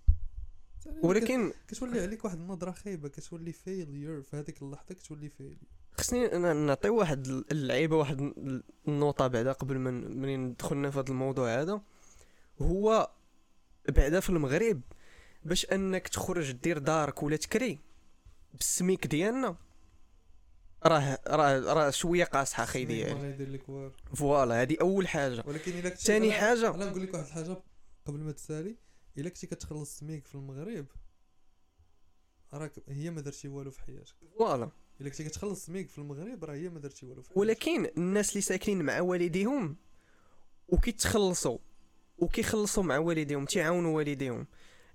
ولكن 1.03 1.53
كتولي 1.69 2.01
عليك 2.01 2.25
واحد 2.25 2.39
النظرة 2.39 2.71
خايبة 2.71 3.09
كتولي 3.09 3.53
failure 3.53 4.23
في 4.23 4.37
هذيك 4.37 4.63
اللحظة 4.63 4.95
كتولي 4.95 5.29
failure 5.29 5.59
خصني 5.99 6.37
أنا 6.37 6.53
نعطي 6.53 6.89
واحد 6.89 7.27
اللعيبة 7.27 7.97
واحد 7.97 8.21
ال- 8.21 8.63
النوطه 8.89 9.27
بعدا 9.27 9.53
قبل 9.53 9.79
من 9.79 10.21
منين 10.21 10.55
دخلنا 10.55 10.91
في 10.91 10.99
هذا 10.99 11.09
الموضوع 11.09 11.61
هذا. 11.61 11.83
هو 12.63 13.11
بعدا 13.89 14.21
في 14.21 14.31
المغرب 14.31 14.81
باش 15.45 15.67
انك 15.73 16.09
تخرج 16.09 16.51
دير 16.51 16.79
دارك 16.79 17.23
ولا 17.23 17.37
تكري 17.37 17.79
بالسميك 18.55 19.07
ديالنا. 19.07 19.57
راه 20.85 21.19
راه 21.27 21.59
راه 21.59 21.91
شوية 21.91 22.25
قاصحة 22.25 22.65
أخي 22.65 22.85
ديالي. 22.85 23.91
voilà 24.15 24.63
هذه 24.63 24.77
أول 24.81 25.09
حاجة. 25.09 25.45
ولكن 25.47 25.79
إلا 25.79 25.89
ثاني 25.89 26.33
حاجة 26.33 26.75
أنا 26.75 26.85
نقول 26.85 27.03
لك 27.03 27.15
واحد 27.15 27.27
الحاجة 27.27 27.63
قبل 28.07 28.19
ما 28.19 28.33
تسالي. 28.33 28.77
إلا 29.19 29.29
كنتي 29.29 29.47
كتخلص 29.47 29.99
سميك 29.99 30.27
في 30.27 30.35
المغرب 30.35 30.87
راك 32.55 32.73
هي 32.89 33.11
ما 33.11 33.21
درتي 33.21 33.49
والو 33.49 33.71
في 33.71 33.81
حياتك. 33.81 34.15
voilà. 34.39 34.71
إلا 35.01 35.09
كنتي 35.09 35.25
كتخلص 35.25 35.67
سميك 35.67 35.89
في 35.89 35.99
المغرب 35.99 36.45
راه 36.45 36.55
هي 36.55 36.69
ما 36.69 36.81
درتي 36.81 37.07
والو 37.07 37.23
في 37.23 37.29
حياتك. 37.29 37.39
ولكن 37.39 37.91
الناس 37.97 38.31
اللي 38.31 38.41
ساكنين 38.41 38.83
مع 38.83 39.01
والديهم 39.01 39.77
وكيتخلصوا. 40.69 41.59
وكيخلصوا 42.21 42.83
مع 42.83 42.99
والديهم 42.99 43.45
تيعاونوا 43.45 43.97
والديهم. 43.97 44.47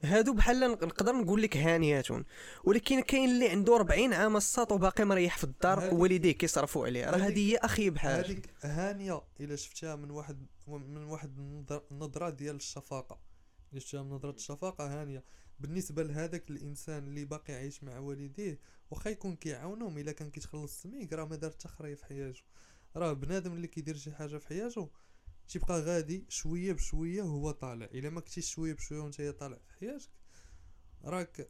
هادو 0.03 0.33
بحال 0.33 0.59
نقدر 0.59 1.15
نقول 1.15 1.41
لك 1.41 1.57
هانياتهم 1.57 2.25
ولكن 2.63 3.01
كاين 3.01 3.29
اللي 3.29 3.49
عنده 3.49 3.75
40 3.75 4.13
عام 4.13 4.37
الساط 4.37 4.71
وباقي 4.71 5.05
مريح 5.05 5.37
في 5.37 5.43
الدار 5.43 5.93
ووالديه 5.93 6.31
كيصرفوا 6.31 6.85
عليه 6.85 7.09
راه 7.09 7.17
هذه 7.17 7.51
هي 7.51 7.57
اخيب 7.57 7.97
حاجة 7.97 8.19
هذيك 8.25 8.49
هانية 8.61 9.21
إلا 9.39 9.55
شفتها 9.55 9.95
من 9.95 10.11
واحد 10.11 10.45
من 10.67 11.03
واحد 11.03 11.37
النظر- 11.39 11.83
النظره 11.91 12.29
ديال 12.29 12.55
الشفقه 12.55 13.19
إلا 13.73 13.79
شفتها 13.79 14.03
من 14.03 14.09
نظرة 14.09 14.31
الشفقه 14.31 15.01
هانية. 15.01 15.23
بالنسبة 15.59 16.03
لهذاك 16.03 16.49
الإنسان 16.49 17.07
اللي 17.07 17.25
باقي 17.25 17.53
عايش 17.53 17.83
مع 17.83 17.99
والديه 17.99 18.59
واخا 18.91 19.09
يكون 19.09 19.35
كيعاونهم 19.35 19.97
إلا 19.97 20.11
كان 20.11 20.29
كيتخلص 20.31 20.81
سميك 20.81 21.13
راه 21.13 21.25
ما 21.25 21.35
دار 21.35 21.51
حتى 21.51 21.67
خريه 21.67 21.95
في 21.95 22.05
حياته. 22.05 22.41
راه 22.95 23.13
بنادم 23.13 23.53
اللي 23.53 23.67
كيدير 23.67 23.95
شي 23.95 24.11
حاجة 24.11 24.37
في 24.37 24.47
حياته 24.47 24.89
تيبقى 25.47 25.81
غادي 25.81 26.25
شوية 26.29 26.73
بشوية 26.73 27.21
هو 27.21 27.51
طالع. 27.51 27.85
إلا 27.85 28.09
ما 28.09 28.21
كنتيش 28.21 28.51
شوية 28.51 28.73
بشوية 28.73 28.99
وأنت 28.99 29.21
طالع 29.21 29.57
في 29.57 29.73
حياتك 29.79 30.09
راك 31.03 31.49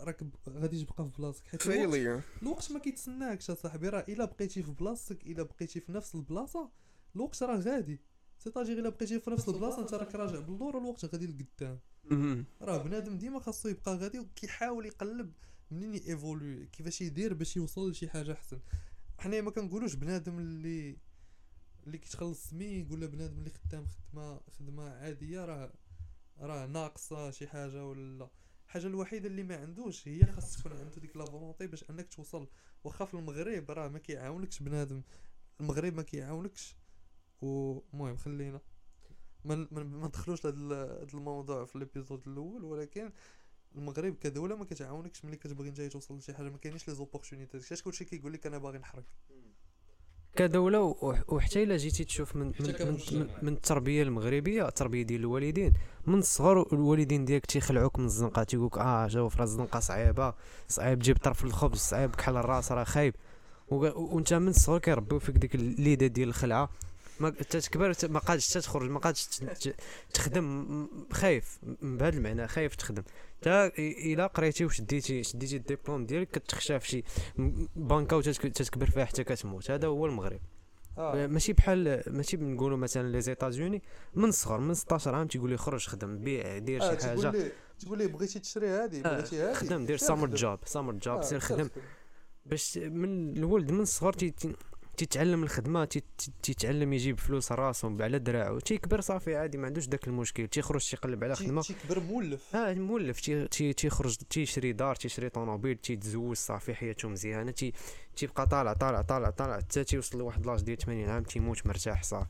راك 0.00 0.24
غادي 0.48 0.84
تبقى 0.84 1.04
في 1.04 1.10
بلاصتك. 1.18 1.46
حيت 1.46 1.66
الوقت 2.42 2.70
ما 2.70 2.78
كيتسناكش 2.78 3.50
اصاحبي 3.50 3.88
راه 3.88 4.04
إلا 4.08 4.24
بقيتي 4.24 4.62
في 4.62 4.70
بلاصتك 4.70 5.26
إلا 5.26 5.42
بقيتي 5.42 5.80
في 5.80 5.92
نفس 5.92 6.14
البلاصة 6.14 6.70
الوقت 7.16 7.42
راه 7.42 7.56
غادي. 7.56 8.00
c'est-à-dire 8.38 8.78
إلا 8.78 8.88
بقيتي 8.88 9.20
في 9.20 9.30
نفس 9.30 9.48
البلاصة 9.48 9.82
أنت 9.82 9.94
راك 9.94 10.14
راجع 10.14 10.40
باللور 10.40 10.78
الوقت 10.78 11.04
غادي 11.04 11.26
لقدام. 11.26 11.78
راه 12.62 12.82
بنادم 12.82 13.18
ديما 13.18 13.40
خاصو 13.40 13.68
يبقى 13.68 13.96
غادي 13.96 14.18
وكيحاول 14.18 14.86
يقلب 14.86 15.32
منين 15.70 15.94
ايفولوي 15.94 16.66
كيفاش 16.66 17.00
يدير 17.00 17.34
باش 17.34 17.56
يوصل 17.56 17.90
لشي 17.90 18.08
حاجة 18.08 18.32
أحسن. 18.32 18.60
حنا 19.18 19.40
ما 19.40 19.50
كنقولوش 19.50 19.94
بنادم 19.94 20.38
اللي 20.38 20.96
اللي 21.90 21.98
كيتخلص 21.98 22.50
سميك 22.50 22.90
ولا 22.90 23.06
بنادم 23.06 23.38
اللي 23.38 23.50
خدام 23.50 23.86
خدمة 23.86 24.40
خدمة 24.58 24.90
عادية 24.90 25.44
راه 25.44 25.72
راه 26.40 26.66
ناقصة 26.66 27.30
شي 27.30 27.46
حاجة 27.46 27.86
ولا. 27.86 28.30
الحاجة 28.66 28.86
الوحيدة 28.86 29.26
اللي 29.28 29.42
ما 29.42 29.56
عندوش 29.56 30.08
هي 30.08 30.26
خاص 30.26 30.56
تكون 30.56 30.72
عنده 30.72 31.00
ديك 31.00 31.16
لا 31.16 31.54
باش 31.60 31.90
أنك 31.90 32.08
توصل. 32.14 32.48
واخا 32.84 33.04
في 33.04 33.14
المغرب 33.14 33.70
راه 33.70 33.88
ما 33.88 33.98
كيعاونكش 33.98 34.62
بنادم. 34.62 35.02
المغرب 35.60 35.94
ما 35.94 36.02
كيعاونكش. 36.02 36.76
ومهم 37.42 38.16
خلينا. 38.16 38.60
ما 39.44 39.68
ما 39.70 40.06
ندخلوش 40.06 40.46
هاد 40.46 40.54
الموضوع 41.14 41.64
في 41.64 41.76
ال 41.76 41.82
épisode 41.82 42.28
الأول 42.28 42.64
ولكن 42.64 43.12
المغرب 43.74 44.14
كدولة 44.14 44.56
ما 44.56 44.64
كتعاونكش 44.64 45.24
ملي 45.24 45.36
كتبغي 45.36 45.70
نتايا 45.70 45.88
توصل 45.88 46.18
لشي 46.18 46.34
حاجة. 46.34 46.48
ما 46.48 46.58
كاينينش 46.58 46.88
les 46.88 46.94
opportunités. 46.94 47.58
كاش 47.58 47.82
كلشي 47.82 48.04
كيقول 48.04 48.32
لك 48.32 48.46
أنا 48.46 48.58
باغي 48.58 48.78
نحرك. 48.78 49.04
كدولة 50.36 50.80
وح- 50.80 51.32
وحتى 51.32 51.62
إلا 51.62 51.76
جيتي 51.76 52.04
تشوف 52.04 52.36
من 52.36 52.46
من, 52.60 52.74
من. 53.12 53.28
من, 53.42 53.52
التربية 53.52 54.02
المغربية 54.02 54.68
التربيه 54.68 55.02
ديال 55.02 55.20
الوالدين. 55.20 55.72
من 56.06 56.18
الصغر 56.18 56.66
الوالدين 56.72 57.24
ديالك 57.24 57.46
تيخلعوك 57.46 57.98
من 57.98 58.04
الزنقة 58.04 58.42
تيقولك 58.42 58.78
آه 58.78 59.06
جاوب 59.06 59.32
راه 59.36 59.44
الزنقة 59.44 59.80
صعيبة 59.80 60.34
صعيب 60.68 60.98
تجيب 60.98 61.16
طرف 61.16 61.44
الخبز 61.44 61.78
صعيب 61.78 62.14
كحل 62.16 62.36
الراس 62.36 62.72
راه 62.72 62.84
خايب. 62.84 63.14
وأنت 63.68 64.34
من 64.34 64.48
الصغر 64.48 64.78
كيربيو 64.78 65.18
فيك 65.18 65.36
ديك 65.36 65.54
الليده 65.54 66.06
ديال 66.06 66.28
الخلعة. 66.28 66.70
ما 67.20 67.30
تتكبر 67.30 67.92
ت- 67.92 68.04
ما 68.04 68.18
قادش 68.18 68.48
تخرج 68.48 68.90
ما 68.90 68.98
قادش 68.98 69.28
تخدم 70.14 70.86
خايف 71.12 71.58
بهذا 71.82 72.16
المعنى 72.16 72.48
خايف 72.48 72.74
تخدم. 72.74 73.02
تا 73.42 73.66
إلا 73.78 74.26
قريتي 74.26 74.64
وشديتي 74.64 75.22
شديتي 75.22 75.56
الدبلوم 75.56 76.06
ديالك 76.06 76.30
كتخشى 76.30 76.80
في 76.80 76.88
شي 76.88 77.04
بانكا 77.76 78.16
وتتكبر 78.16 78.90
فيها 78.90 79.04
حتى 79.04 79.24
كتموت. 79.24 79.70
هذا 79.70 79.86
هو 79.88 80.06
المغرب. 80.06 80.40
آه. 80.98 81.26
ماشي 81.26 81.52
بحال 81.52 82.02
ماشي 82.06 82.36
بنقولوا 82.36 82.76
مثلا 82.76 83.12
les 83.12 83.20
États-Unis 83.20 83.82
من 84.14 84.24
الصغر 84.28 84.58
من 84.60 84.74
16 84.74 85.14
عام 85.14 85.26
تيقول 85.26 85.50
لي 85.50 85.56
خرج 85.56 85.86
خدم 85.86 86.18
بيع 86.18 86.58
دير 86.58 86.82
آه 86.82 86.90
شي 86.90 86.96
تقول 86.96 87.26
حاجة. 87.26 87.30
لي 87.42 87.52
تقول 87.78 87.98
لي 87.98 88.06
بغيتي 88.06 88.38
تشري 88.38 88.68
هادي 88.68 88.98
آه، 88.98 89.02
بغيتي 89.02 89.40
هادي 89.42 89.54
خدم 89.54 89.86
دير 89.86 89.96
summer. 89.96 90.28
job 90.34 90.58
summer 90.64 90.92
job 90.92 91.16
آه، 91.16 91.20
سير 91.22 91.40
سير 91.40 91.56
خدم. 91.56 91.68
باش 92.46 92.78
من 92.78 93.36
الولد 93.36 93.70
من 93.72 93.80
الصغر 93.80 94.12
تي- 94.12 94.30
تيتعلم 94.96 95.42
الخدمة 95.42 95.84
تي- 95.84 96.02
تي- 96.18 96.32
تيتعلم 96.42 96.92
يجيب 96.92 97.18
فلوس 97.18 97.52
راسو 97.52 97.96
على 98.00 98.18
دراعو 98.18 98.58
تيكبر 98.58 99.00
صافي 99.00 99.36
عادي 99.36 99.58
ما 99.58 99.66
عندوش 99.66 99.86
داك 99.86 100.08
المشكل 100.08 100.48
تيخرج 100.48 100.90
تيقلب 100.90 101.24
على 101.24 101.36
خدمة. 101.36 101.62
تيكبر 101.62 102.00
مولف. 102.00 102.56
آه 102.56 102.74
مولف 102.74 103.20
تي 103.20 103.48
تي 103.48 103.72
تيخرج 103.72 104.14
تيشري 104.16 104.72
دار 104.72 104.94
تيشري 104.94 105.28
طوموبيل 105.28 105.76
تيتزوج 105.76 106.36
صافي 106.36 106.74
حياته 106.74 107.08
مزيانة 107.08 107.50
تي 107.50 107.72
تيبقى 108.16 108.46
طالع 108.46 108.72
طالع 108.72 109.02
طالع 109.02 109.30
طالع 109.30 109.56
حتى 109.56 109.84
تيوصل 109.84 110.18
لواحد 110.18 110.46
لاج 110.46 110.60
ديال 110.62 110.78
80 110.78 111.08
عام 111.08 111.22
تيموت 111.22 111.66
مرتاح 111.66 112.02
صافي. 112.02 112.26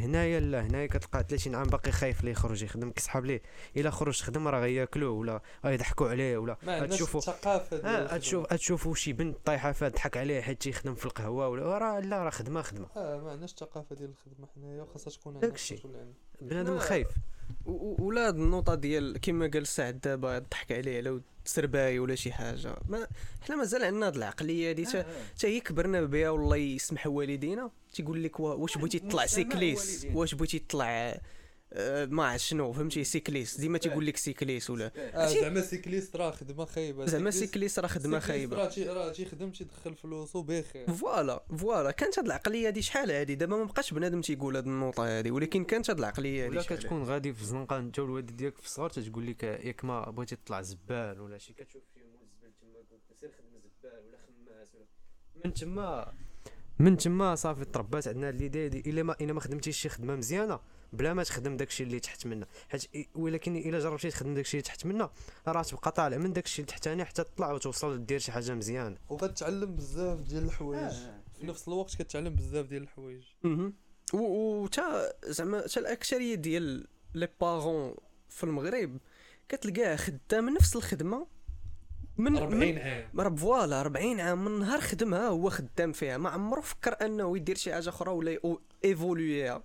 هنايا 0.00 0.40
لا 0.40 0.66
هنايا 0.66 0.86
كتلقى 0.86 1.24
30 1.28 1.54
عام 1.54 1.66
باقي 1.66 1.92
خايف 1.92 2.24
ليه 2.24 2.30
يخرج 2.32 2.62
يخدم 2.62 2.90
كيسحاب 2.90 3.24
ليه 3.24 3.42
إلا 3.76 3.90
خرج 3.90 4.22
خدم 4.22 4.48
راه 4.48 4.60
غياكلوه 4.60 5.10
ولا 5.10 5.40
غيضحكوا 5.64 6.08
عليه 6.08 6.38
ولا 6.38 6.56
غتشوفوا 6.66 7.20
آه 7.32 7.56
الخدمة. 7.56 7.98
غتشوف 7.98 8.52
غتشوفوا 8.52 8.94
شي 8.94 9.12
بنت 9.12 9.36
طايحة 9.44 9.72
فيها 9.72 9.88
ضحك 9.88 10.16
عليه 10.16 10.40
حيت 10.40 10.60
تيخدم 10.62 10.94
في 10.94 11.06
القهوة 11.06 11.48
ولا 11.48 11.78
راه 11.78 12.00
لا 12.00 12.22
راه 12.24 12.30
خدمة 12.30 12.62
خدمة 12.62 12.86
آه 12.96 13.20
ما 13.20 13.30
عندناش 13.30 13.50
الثقافة 13.52 13.96
ديال 13.96 14.10
الخدمة 14.10 14.46
حنايا 14.56 14.82
وخاصها 14.82 15.10
تكون 15.10 15.34
عندنا 15.34 15.48
داكشي. 15.50 15.82
بنادم. 16.40 16.78
خايف 16.78 17.08
ولا 17.66 18.26
هاد 18.28 18.36
النقطة 18.36 18.74
ديال 18.74 19.18
كما 19.20 19.50
قال 19.54 19.66
سعد 19.66 20.00
دابا 20.00 20.38
ضحك 20.38 20.72
عليه 20.72 20.96
على 20.96 21.20
تسرباي 21.44 21.98
ولا 21.98 22.14
شي 22.14 22.32
حاجة. 22.32 22.74
ما 22.88 23.06
حنا 23.42 23.56
مازال 23.56 23.84
عندنا 23.84 24.06
هاد 24.06 24.16
العقلية 24.16 24.70
هادي 24.70 24.84
تا 24.84 25.06
تا 25.38 25.48
هي 25.48 25.60
كبرنا 25.60 26.02
بها 26.02 26.30
والله 26.30 26.56
يسمح 26.56 27.06
والدينا. 27.06 27.70
تيقول 27.94 28.22
لك 28.24 28.40
وا- 28.40 28.54
واش 28.54 28.78
بغيتي 28.78 28.98
تطلع 28.98 29.26
سيكليس. 29.26 30.06
واش 30.14 30.34
بغيتي 30.34 30.58
تطلع 30.58 30.90
آه، 30.90 31.20
ما 32.06 32.24
عرفت 32.26 32.44
شنو 32.44 32.72
فهمتي؟ 32.72 33.04
سيكليس. 33.04 33.60
ديما 33.60 33.78
تيقول 33.78 34.06
لك 34.06 34.16
سيكليس 34.16 34.70
ولا؟ 34.70 34.92
آه 34.96 35.20
عرفتي؟ 35.22 35.40
زعما 35.40 35.60
سيكليست 35.60 36.16
راه 36.16 36.30
خدمة 36.30 36.64
خايبة. 36.64 37.06
زعما 37.06 37.30
سيكليست- 37.30 37.38
سيكليس 37.38 37.78
راه 37.78 37.86
خدمة 37.86 38.02
سيكليست 38.20 38.26
خايبة. 38.26 38.56
راه 38.56 38.68
تي- 38.68 38.84
راه 38.88 39.12
تيخدم 39.12 39.50
تيدخل 39.50 39.94
فلوسو 39.94 40.42
بخير 40.42 40.92
voilà 40.92 41.44
voilà. 41.58 41.90
كانت 41.90 42.18
هاد 42.18 42.26
العقلية 42.26 42.66
هادي 42.66 42.82
شحال 42.82 43.10
هادي؟ 43.10 43.34
دابا 43.34 43.56
ما 43.56 43.64
بقاش 43.64 43.94
بنادم 43.94 44.20
تيقول 44.20 44.56
هاد 44.56 44.66
النوطه 44.66 45.18
هادي 45.18 45.30
ولكن 45.30 45.64
كانت 45.64 45.90
هاد 45.90 45.98
العقلية 45.98 46.44
هادي 46.46 46.50
ولا 46.56 46.62
كتكون 46.62 47.02
غادي 47.02 47.32
في 47.34 47.40
الزنقه 47.42 47.78
انت 47.78 47.98
والوالد 47.98 48.36
ديالك 48.36 48.58
في 48.58 48.64
الصغر 48.66 48.90
تتقول 48.90 49.26
لك 49.26 49.42
ياك 49.42 49.84
ما 49.84 50.10
بغيتي 50.10 50.36
تطلع 50.36 50.62
زبال 50.62 51.20
ولا 51.20 51.38
شي. 51.38 51.52
كتشوف 51.52 51.82
شي 51.94 52.00
مول 52.00 52.26
زبال 52.40 52.52
تما 52.60 52.78
قلت 52.78 53.20
سير 53.20 53.30
خدم 53.38 53.58
زبال 53.58 53.98
ولا 54.06 54.18
خماس 54.26 54.74
ولا 54.74 54.84
من 55.44 55.54
تما 55.54 56.12
من 56.80 56.96
تما 56.96 57.34
صافي 57.34 57.64
تربات 57.64 58.08
عندنا 58.08 58.28
هاد 58.28 58.36
ليدي 58.36 58.68
دي. 58.68 58.90
إلا 58.90 59.02
ما 59.02 59.16
إلا 59.20 59.32
ما 59.32 59.40
خدمتيش 59.40 59.76
شي 59.76 59.88
خدمة 59.88 60.16
مزيانة 60.16 60.60
بلا 60.92 61.14
ما 61.14 61.22
تخدم 61.22 61.56
داكشي 61.56 61.82
اللي 61.82 62.00
تحت 62.00 62.26
منها 62.26 62.48
حيت 62.68 62.84
ولكن 63.14 63.56
إلا 63.56 63.78
جربتي 63.78 64.10
تخدم 64.10 64.34
داكشي 64.34 64.56
اللي 64.56 64.62
تحت 64.62 64.86
منها 64.86 65.10
راه 65.46 65.62
تبقى 65.62 65.92
طالع 65.92 66.16
من 66.16 66.32
داكشي 66.32 66.62
التحتاني 66.62 67.04
حتى 67.04 67.24
تطلع 67.24 67.52
وتوصل 67.52 68.06
دير 68.06 68.18
شي 68.18 68.32
حاجة 68.32 68.54
مزيانة. 68.54 68.96
وغتعلم 69.08 69.74
بزاف 69.74 70.18
ديال 70.20 70.44
الحوايج. 70.44 70.92
في 71.38 71.46
نفس 71.46 71.68
الوقت 71.68 72.02
كتعلم 72.02 72.34
بزاف 72.34 72.66
ديال 72.66 72.82
الحوايج. 72.82 73.22
و 74.14 74.66
تا 74.66 75.12
زعما 75.26 75.60
تا 75.60 75.80
الأكثرية 75.80 76.34
ديال 76.34 76.86
لي 77.14 77.28
بارون 77.40 77.94
في 78.28 78.44
المغرب 78.44 78.98
كتلقاه 79.48 79.96
خدام 79.96 80.50
نفس 80.50 80.76
الخدمة 80.76 81.26
من 82.20 82.36
40 82.36 82.78
عام. 82.78 83.04
من 83.14 83.20
راه 83.20 83.34
voilà 83.34 83.80
40 83.80 84.20
عام 84.20 84.44
من 84.44 84.58
نهار 84.58 84.80
خدمها 84.80 85.28
هو 85.28 85.50
خدام 85.50 85.92
فيها. 85.92 86.18
ما 86.18 86.30
عمرو 86.30 86.62
فكر 86.62 86.96
أنه 87.02 87.36
يدير 87.36 87.56
شي 87.56 87.72
حاجة 87.72 87.88
أخرى 87.88 88.10
ولا 88.10 88.38
ايفولويها 88.84 89.62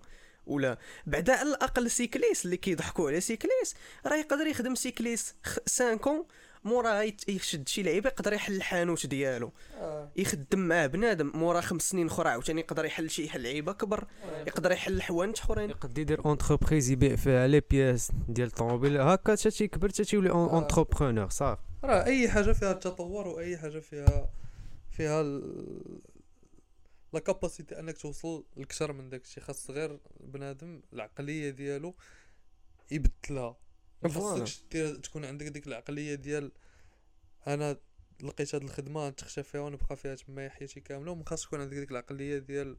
ولا. 0.48 0.78
بعدا 1.06 1.34
على 1.34 1.50
الأقل 1.50 1.92
سيكليس 1.92 2.46
اللي 2.46 2.58
كيضحكوا 2.58 3.10
على 3.10 3.22
سيكليس 3.22 3.76
راه 4.06 4.16
يقدر 4.16 4.48
يخدم 4.48 4.76
سيكليس 4.76 5.36
5 5.44 5.96
كون 5.96 6.26
مورا 6.64 7.02
يشد 7.28 7.68
شي 7.68 7.84
لعيبه 7.84 8.10
يقدر 8.10 8.34
يحل 8.34 8.56
الحانوت 8.56 9.06
ديالو. 9.06 9.52
آه. 9.80 10.12
يخدم 10.16 10.60
مع 10.60 10.86
بنادم. 10.86 11.32
مورا 11.36 11.62
خمس 11.62 11.90
سنين 11.90 12.08
أخرى 12.08 12.30
عاوتاني 12.30 12.62
يقدر 12.62 12.86
يحل 12.86 13.10
شي 13.10 13.30
لعيبه 13.36 13.74
كبر 13.74 14.04
يقدر 14.48 14.72
يحل 14.72 15.02
حوانت 15.02 15.40
أخرين. 15.40 15.70
يقد 15.70 15.98
يدير 15.98 16.26
entreprise 16.26 16.90
يبيع 16.90 17.16
فيها 17.16 17.48
les 17.48 17.62
pièces 17.70 18.12
ديال 18.28 18.48
الطوموبيل. 18.48 19.02
هكا 19.02 19.32
حتى 19.32 19.52
تيكبر 19.52 19.90
حتى 19.90 20.04
تيولي 20.04 20.30
entrepreneur 20.30 21.30
صافي. 21.30 21.62
راه 21.86 22.06
أي 22.06 22.30
حاجة 22.30 22.52
فيها 22.52 22.72
التطور 22.72 23.28
وأي 23.28 23.58
حاجة 23.58 23.80
فيها 23.80 24.30
فيها 24.92 25.22
ال... 25.22 26.00
لا 27.14 27.20
كاباسيتي 27.20 27.80
أنك 27.80 27.98
توصل 27.98 28.46
لكثر 28.58 28.94
من 28.94 29.10
داكشي 29.10 29.42
خاص 29.42 29.72
غير 29.72 30.00
بنادم 30.20 30.82
العقلية 30.94 31.50
ديالو 31.50 31.96
يبدلها. 32.92 33.58
ما. 34.04 34.10
خاصكش 34.10 34.58
تكون 35.04 35.26
عندك 35.26 35.46
ديك 35.48 35.68
العقلية 35.68 36.16
ديال 36.16 36.52
أنا 37.48 37.78
لقيت 38.24 38.56
هاد 38.56 38.64
الخدمة 38.64 39.10
نتخشى 39.10 39.44
فيها 39.44 39.62
ونبقى 39.62 39.96
فيها 39.96 40.16
تما 40.16 40.50
حياتي 40.50 40.80
كاملة 40.80 41.12
وما 41.12 41.24
خاص 41.26 41.44
تكون 41.44 41.62
عندك 41.62 41.78
ديك 41.78 41.92
العقلية 41.92 42.38
ديال 42.38 42.78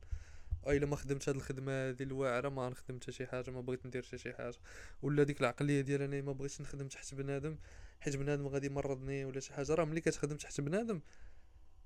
الا 0.66 0.86
ما 0.86 0.96
خدمت 0.96 1.28
هاد 1.28 1.36
الخدمة 1.36 1.72
هادي 1.72 2.04
الواعرة 2.04 2.48
ما 2.48 2.68
نخدم 2.68 2.96
حتى 3.02 3.12
شي 3.12 3.26
حاجة 3.26 3.50
ما 3.50 3.60
بغيت 3.60 3.86
ندير 3.86 4.02
حتى 4.02 4.18
شي 4.18 4.32
حاجة. 4.32 4.56
ولا 5.02 5.22
ديك 5.22 5.40
العقلية 5.40 5.80
ديال 5.80 6.02
أنا 6.02 6.22
ما 6.22 6.32
بغيتش 6.32 6.60
نخدم 6.60 6.88
تحت 6.88 7.14
بنادم 7.14 7.56
حيت 8.06 8.16
بنادم 8.16 8.46
غادي 8.46 8.66
يمرضني 8.66 9.24
ولا 9.24 9.40
شي 9.40 9.52
حاجة 9.52 9.74
راه 9.74 9.84
ملي 9.84 10.00
كتخدم 10.00 10.36
تحت 10.36 10.60
بنادم 10.60 11.00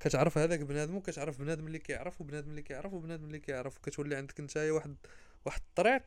كتعرف 0.01 0.39
هذاك 0.39 0.61
بنادم 0.61 0.97
وكتعرف 0.97 1.39
بنادم 1.39 1.67
اللي 1.67 1.79
كيعرف 1.79 2.21
وبنادم 2.21 2.51
اللي 2.51 2.63
كيعرف 2.63 2.93
وبنادم 2.93 3.25
اللي 3.25 3.39
كيعرف 3.39 3.79
وكتولي 3.79 4.17
عندك 4.17 4.41
نتايا 4.41 4.73
واحد 4.73 4.97
واحد 5.45 5.61
الطريق 5.69 6.03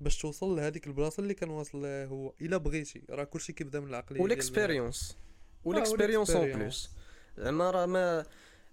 باش 0.00 0.18
توصل 0.18 0.56
لهذيك 0.56 0.86
البلاصة 0.86 1.20
اللي 1.20 1.34
كان 1.34 1.50
واصل 1.50 1.82
لها 1.82 2.06
هو 2.06 2.32
إلا 2.40 2.56
بغيتي. 2.56 3.02
راه 3.10 3.24
كلشي 3.24 3.52
كيبدا 3.52 3.80
من 3.80 3.88
العقلية 3.88 4.20
وال 4.20 4.35
expérience. 4.35 5.16
وال 5.64 5.75
expérience 5.75 6.30
اون 6.30 6.40
وال 6.40 6.48
expérience. 6.48 6.90
plus 7.36 7.44
زعما 7.44 7.70
راه 7.70 7.86
ما 7.86 8.26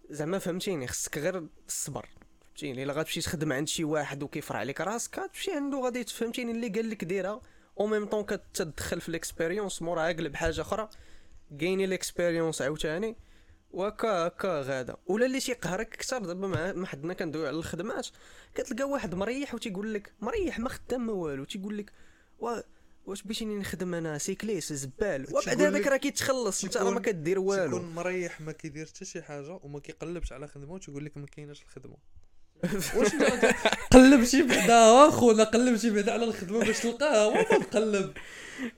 زعما 0.10 0.40
فهمتيني 0.40 0.88
خصك 0.88 1.18
غير 1.18 1.48
الصبر. 1.68 2.10
فهمتيني؟ 2.46 2.84
إلا 2.84 2.94
غتمشي 2.94 3.22
تخدم 3.22 3.54
عند 3.54 3.68
شي 3.68 3.84
واحد 3.84 4.24
وكيفرع 4.24 4.60
عليك 4.60 4.82
راسك 4.82 5.16
تمشي 5.16 5.52
عنده 5.52 5.80
غادي 5.80 6.04
تفهمتيني 6.04 6.52
اللي 6.52 6.68
قال 6.68 6.90
لك 6.90 7.04
ديرها. 7.04 7.42
au 7.80 7.88
même 7.88 8.06
temps 8.06 8.24
كتدخل 8.24 9.02
في 9.02 9.10
ال 9.10 9.16
expérience 9.16 9.82
مورا 9.82 10.12
اقلب 10.12 10.36
حاجة 10.36 10.62
أخرى 10.62 10.90
كايني 11.60 11.86
ال 11.86 11.92
expérience 11.92 12.62
عاوتاني 12.62 13.16
وهكا 13.72 14.28
هكا 14.28 14.62
غادا 14.62 14.96
ولا 15.08 15.26
اللي 15.26 15.40
تيقهرك 15.40 15.94
أكثر 15.94 16.26
دابا 16.26 16.74
ما 16.74 16.88
حدنا 16.88 17.13
كندويو 17.13 17.48
على 17.48 17.56
الخدمات 17.58 18.08
كتلقى 18.56 18.84
واحد 18.84 19.16
مريح 19.16 19.56
وتيقول 19.56 19.94
لك 19.94 20.13
مريح 20.22 20.60
ما 20.60 20.70
خدام 20.70 21.06
ما 21.06 21.13
والو 21.13 21.44
تيقول 21.44 21.78
لك 21.78 21.92
وا 22.40 22.62
واش 23.06 23.24
بغيتيني 23.24 23.56
نخدم 23.60 23.94
أنا 23.94 24.18
سيكليس 24.18 24.74
زبال 24.74 25.28
وبعد 25.32 25.62
هذاك 25.62 25.88
راه 25.88 25.98
كيتخلص 25.98 26.63
انت 26.63 26.78
راه 26.78 26.92
ما 26.92 27.00
كدير 27.00 27.40
والو 27.40 27.63
تيكون 27.78 27.96
مريح 27.96 28.42
ما 28.42 28.52
كيدير 28.52 28.86
حتى 28.86 29.06
شي 29.06 29.22
حاجة 29.22 29.60
وما 29.63 29.80
كيقلبش 29.80 30.34
على 30.34 30.48
خدمه 30.48 30.74
وتيقول 30.74 31.06
لك 31.06 31.18
ما 31.18 31.26
كايناش 31.26 31.63
الخدمه 31.63 31.98
واش 32.98 33.12
قلب 33.91 34.24
شي 34.24 34.43
بعدا 34.43 35.08
اخونا 35.10 35.43
قلب 35.43 35.78
شي 35.78 35.89
بعدا 35.89 36.13
على 36.13 36.24
الخدمة 36.24 36.60
باش 36.60 36.80
تلقاها 36.80 37.24
هو 37.24 37.34
ما 37.34 37.43
تقلب. 37.43 38.13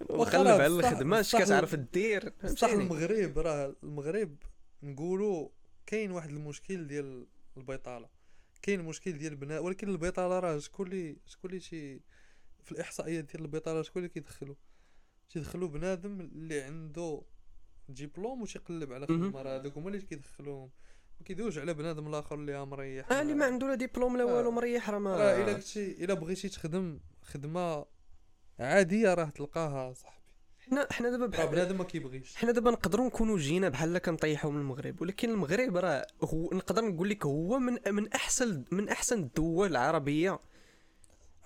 وقلب 0.10 0.48
على 0.48 0.68
الخدمة 0.68 1.20
اش 1.20 1.36
كتعرف 1.36 1.76
دير 1.76 2.34
بصح 2.44 2.70
المغرب 2.70 3.40
راه 3.40 3.76
المغرب 3.84 4.36
نقولوا 4.84 5.50
كاين 5.86 6.12
واحد 6.12 6.30
المشكل 6.30 6.88
ديال 6.88 7.28
البيطاله 7.58 8.10
كاين 8.62 8.82
مشكل 8.82 9.18
ديال 9.18 9.32
البناء 9.32 9.64
ولكن 9.64 9.90
البيطاله 9.90 10.40
راه 10.40 10.60
شكون 10.60 10.88
اللي 10.88 11.18
شكون 11.26 11.50
اللي 11.50 11.62
شي 11.62 12.00
في 12.64 12.72
الإحصائيات 12.72 13.24
ديال 13.24 13.42
البيطاله 13.44 13.82
شكون 13.82 14.00
اللي 14.04 14.14
كيدخلوا 14.14 14.56
تيدخلوا 15.30 15.68
بنادم 15.68 16.22
اللي 16.22 16.62
عنده 16.62 17.22
ديبلوم 17.90 18.42
وتيقلب 18.42 18.94
على. 18.94 19.08
خدمة 19.08 19.42
راه 19.42 19.60
هذوك 19.60 19.78
هما 19.78 19.88
اللي 19.88 20.02
كيدخلوهم. 20.02 20.70
ما 21.20 21.26
كيدوش 21.26 21.58
على 21.58 21.74
بنادم 21.74 22.08
الآخر 22.08 22.36
اللي 22.36 22.66
مريح. 22.66 23.12
آه 23.12 23.22
اللي 23.22 23.34
ما 23.34 23.46
عنده 23.46 23.68
لا 23.68 23.76
ديبلوم 23.76 24.18
لا 24.18 24.24
آه. 24.24 24.26
والو 24.26 24.52
مريح 24.52 24.90
راه 24.90 25.00
راه 25.00 25.36
إلا 25.36 25.46
ما 25.46 25.54
كنتي 25.54 26.04
إلا 26.04 26.14
بغيتي 26.14 26.50
تخدم 26.50 27.00
خدمة 27.24 27.86
عادية 28.60 29.14
راه 29.14 29.26
تلقاها 29.26 29.94
صاحبي. 29.94 30.20
حنا 30.60 30.88
حنا 30.92 31.10
دابا 31.10 31.24
راه 31.26 31.30
بحال 31.30 31.48
بنادم 31.48 31.78
ما 31.78 31.84
كيبغيش. 31.84 32.36
حنا 32.36 32.52
دابا 32.52 32.72
نقدروا 32.72 33.06
نكونوا 33.06 33.38
جينا 33.38 33.70
بحال 33.70 33.98
كنطيحوا 33.98 34.52
من 34.52 34.60
المغرب 34.60 35.02
ولكن 35.02 35.30
المغرب 35.30 35.78
راه 35.78 36.08
هو 36.24 36.50
نقدر 36.54 36.86
نقول 36.86 37.10
لك 37.10 37.26
هو 37.26 37.60
من 37.60 37.78
من 37.88 38.08
أحسن 38.14 38.64
من 38.72 38.90
أحسن 38.90 39.20
الدول 39.20 39.72
العربية. 39.72 40.40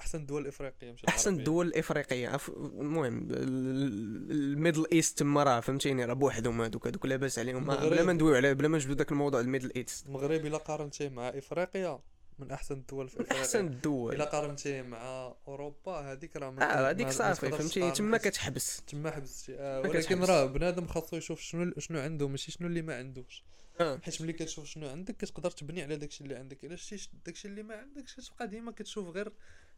أحسن 0.04 0.18
الدول 0.22 0.42
الافريقيه 0.42 0.92
ماشي 0.92 1.08
أحسن 1.08 1.30
العربية. 1.40 1.62
الافريقيه 1.62 2.28
عف- 2.30 2.50
المهم 2.50 3.28
ال- 3.32 4.32
ال 4.32 4.39
Middle 4.39 4.86
East 4.92 5.20
تما 5.20 5.44
راه 5.44 5.60
فهمتيني؟ 5.60 6.06
راه 6.06 6.14
بوحدهم 6.14 6.62
هذوك 6.62 6.88
هذوك 6.88 7.06
لاباس 7.06 7.40
عليهم. 7.40 7.64
بلا. 7.66 8.04
ما 8.04 8.14
ندويو 8.14 8.36
على 8.36 8.54
بلا 8.54 8.68
ما 8.68 8.78
نجبدوا 8.78 8.96
داك 8.96 9.12
الموضوع 9.12 9.40
ال 9.40 9.44
Middle 9.44 9.72
East 9.76 10.06
المغرب 10.08 10.46
إلا 10.46 10.58
قارنتيه 10.58 11.10
مع 11.10 11.30
إفريقيا 11.30 12.00
من 12.40 12.52
أحسن 12.52 12.76
الدول 12.76 13.10
في 13.10 13.16
إفريقيا. 13.16 13.38
أحسن 13.38 13.68
الدول 13.68 14.16
إلا 14.16 14.26
قارنتيه 14.26 14.82
مع 14.82 15.34
أوروبا 15.48 15.92
هذيك 15.92 16.36
راه 16.36 16.56
آه 16.62 16.90
هذيك 16.90 17.10
صافي 17.10 17.42
تقدرش 17.42 17.60
فهمتي 17.62 17.80
تقارن 17.80 17.94
تما 17.94 18.18
كتحبس. 18.18 18.82
تما 18.88 19.12
حبستي 19.12 19.56
آه 19.60 19.80
ولكن. 19.82 20.24
راه 20.24 20.46
بنادم 20.46 20.88
خاصو 20.88 21.18
يشوف 21.18 21.40
شنو 21.42 21.74
شنو 21.78 22.00
عنده 22.00 22.28
ماشي 22.28 22.52
شنو 22.52 22.68
اللي 22.68 22.82
ما 22.82 22.96
عندوش. 22.96 23.44
آه. 23.80 24.00
حيت 24.04 24.22
ملي 24.22 24.34
كتشوف 24.34 24.66
شنو 24.66 24.88
عندك 24.90 25.18
كتقدر 25.18 25.52
تبني 25.52 25.84
على 25.84 25.96
داكشي 25.96 26.24
اللي 26.24 26.36
عندك. 26.36 26.66
الا 26.66 26.76
شتي 26.76 27.10
داكشي 27.26 27.48
اللي 27.48 27.64
ما 27.64 27.76
عندكش 27.76 28.16
كتبقى 28.16 28.48
ديما 28.48 28.72
كتشوف 28.72 29.08
غير 29.08 29.32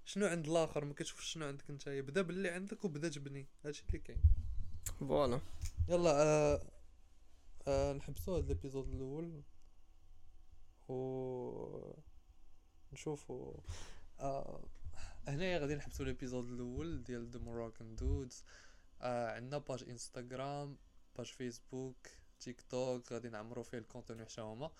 شنو 0.06 0.26
عند 0.26 0.48
الآخر؟ 0.48 0.86
ما 0.86 0.94
كتشوفش 0.94 1.34
شنو 1.34 1.46
عندك 1.46 1.72
نتايا 1.72 2.02
بدا 2.02 2.22
باللي 2.22 2.50
عندك 2.50 2.86
وبدا 2.86 3.10
تبني 3.10 3.48
هادشي 3.66 3.84
اللي 3.88 4.00
كاين. 4.00 4.22
فوالا. 5.00 5.42
يلا 5.90 6.12
آه 6.24 6.62
آه 7.68 7.94
نحبسوا 7.94 8.38
هاد 8.38 8.52
ال 8.52 8.57
épisode 8.57 8.94
الأول. 8.94 9.42
و 10.90 11.94
نشوفوا 12.94 13.54
آه 14.20 14.64
هنايا 15.28 15.60
غادي 15.60 15.76
نحبسوا 15.76 16.06
ال 16.06 16.11
épisode 16.11 16.50
الأول 16.50 17.04
ديال 17.04 17.30
The 17.30 17.40
Moroccan 17.40 17.96
Dudes 17.96 18.44
آه 19.02 19.36
عندنا 19.36 19.58
page 19.58 19.84
Instagram 19.90 20.78
page 21.18 21.26
Facebook 21.26 22.08
TikTok 22.40 23.12
غادي 23.12 23.30
نعمروا 23.30 23.64
فيه 23.64 23.78
ال 23.78 23.84
contenu 23.84 24.26
حتى 24.26 24.42
هما. 24.42 24.72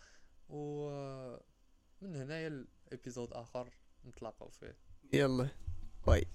و 0.50 0.90
آه، 0.90 1.42
من 2.02 2.16
هنايا 2.16 2.48
ال 2.92 2.97
épisode 2.97 3.34
آخر 3.34 3.70
نتلاقاو 4.06 4.50
فيه. 4.50 4.78
يلا. 5.14 5.48
bye. 6.08 6.26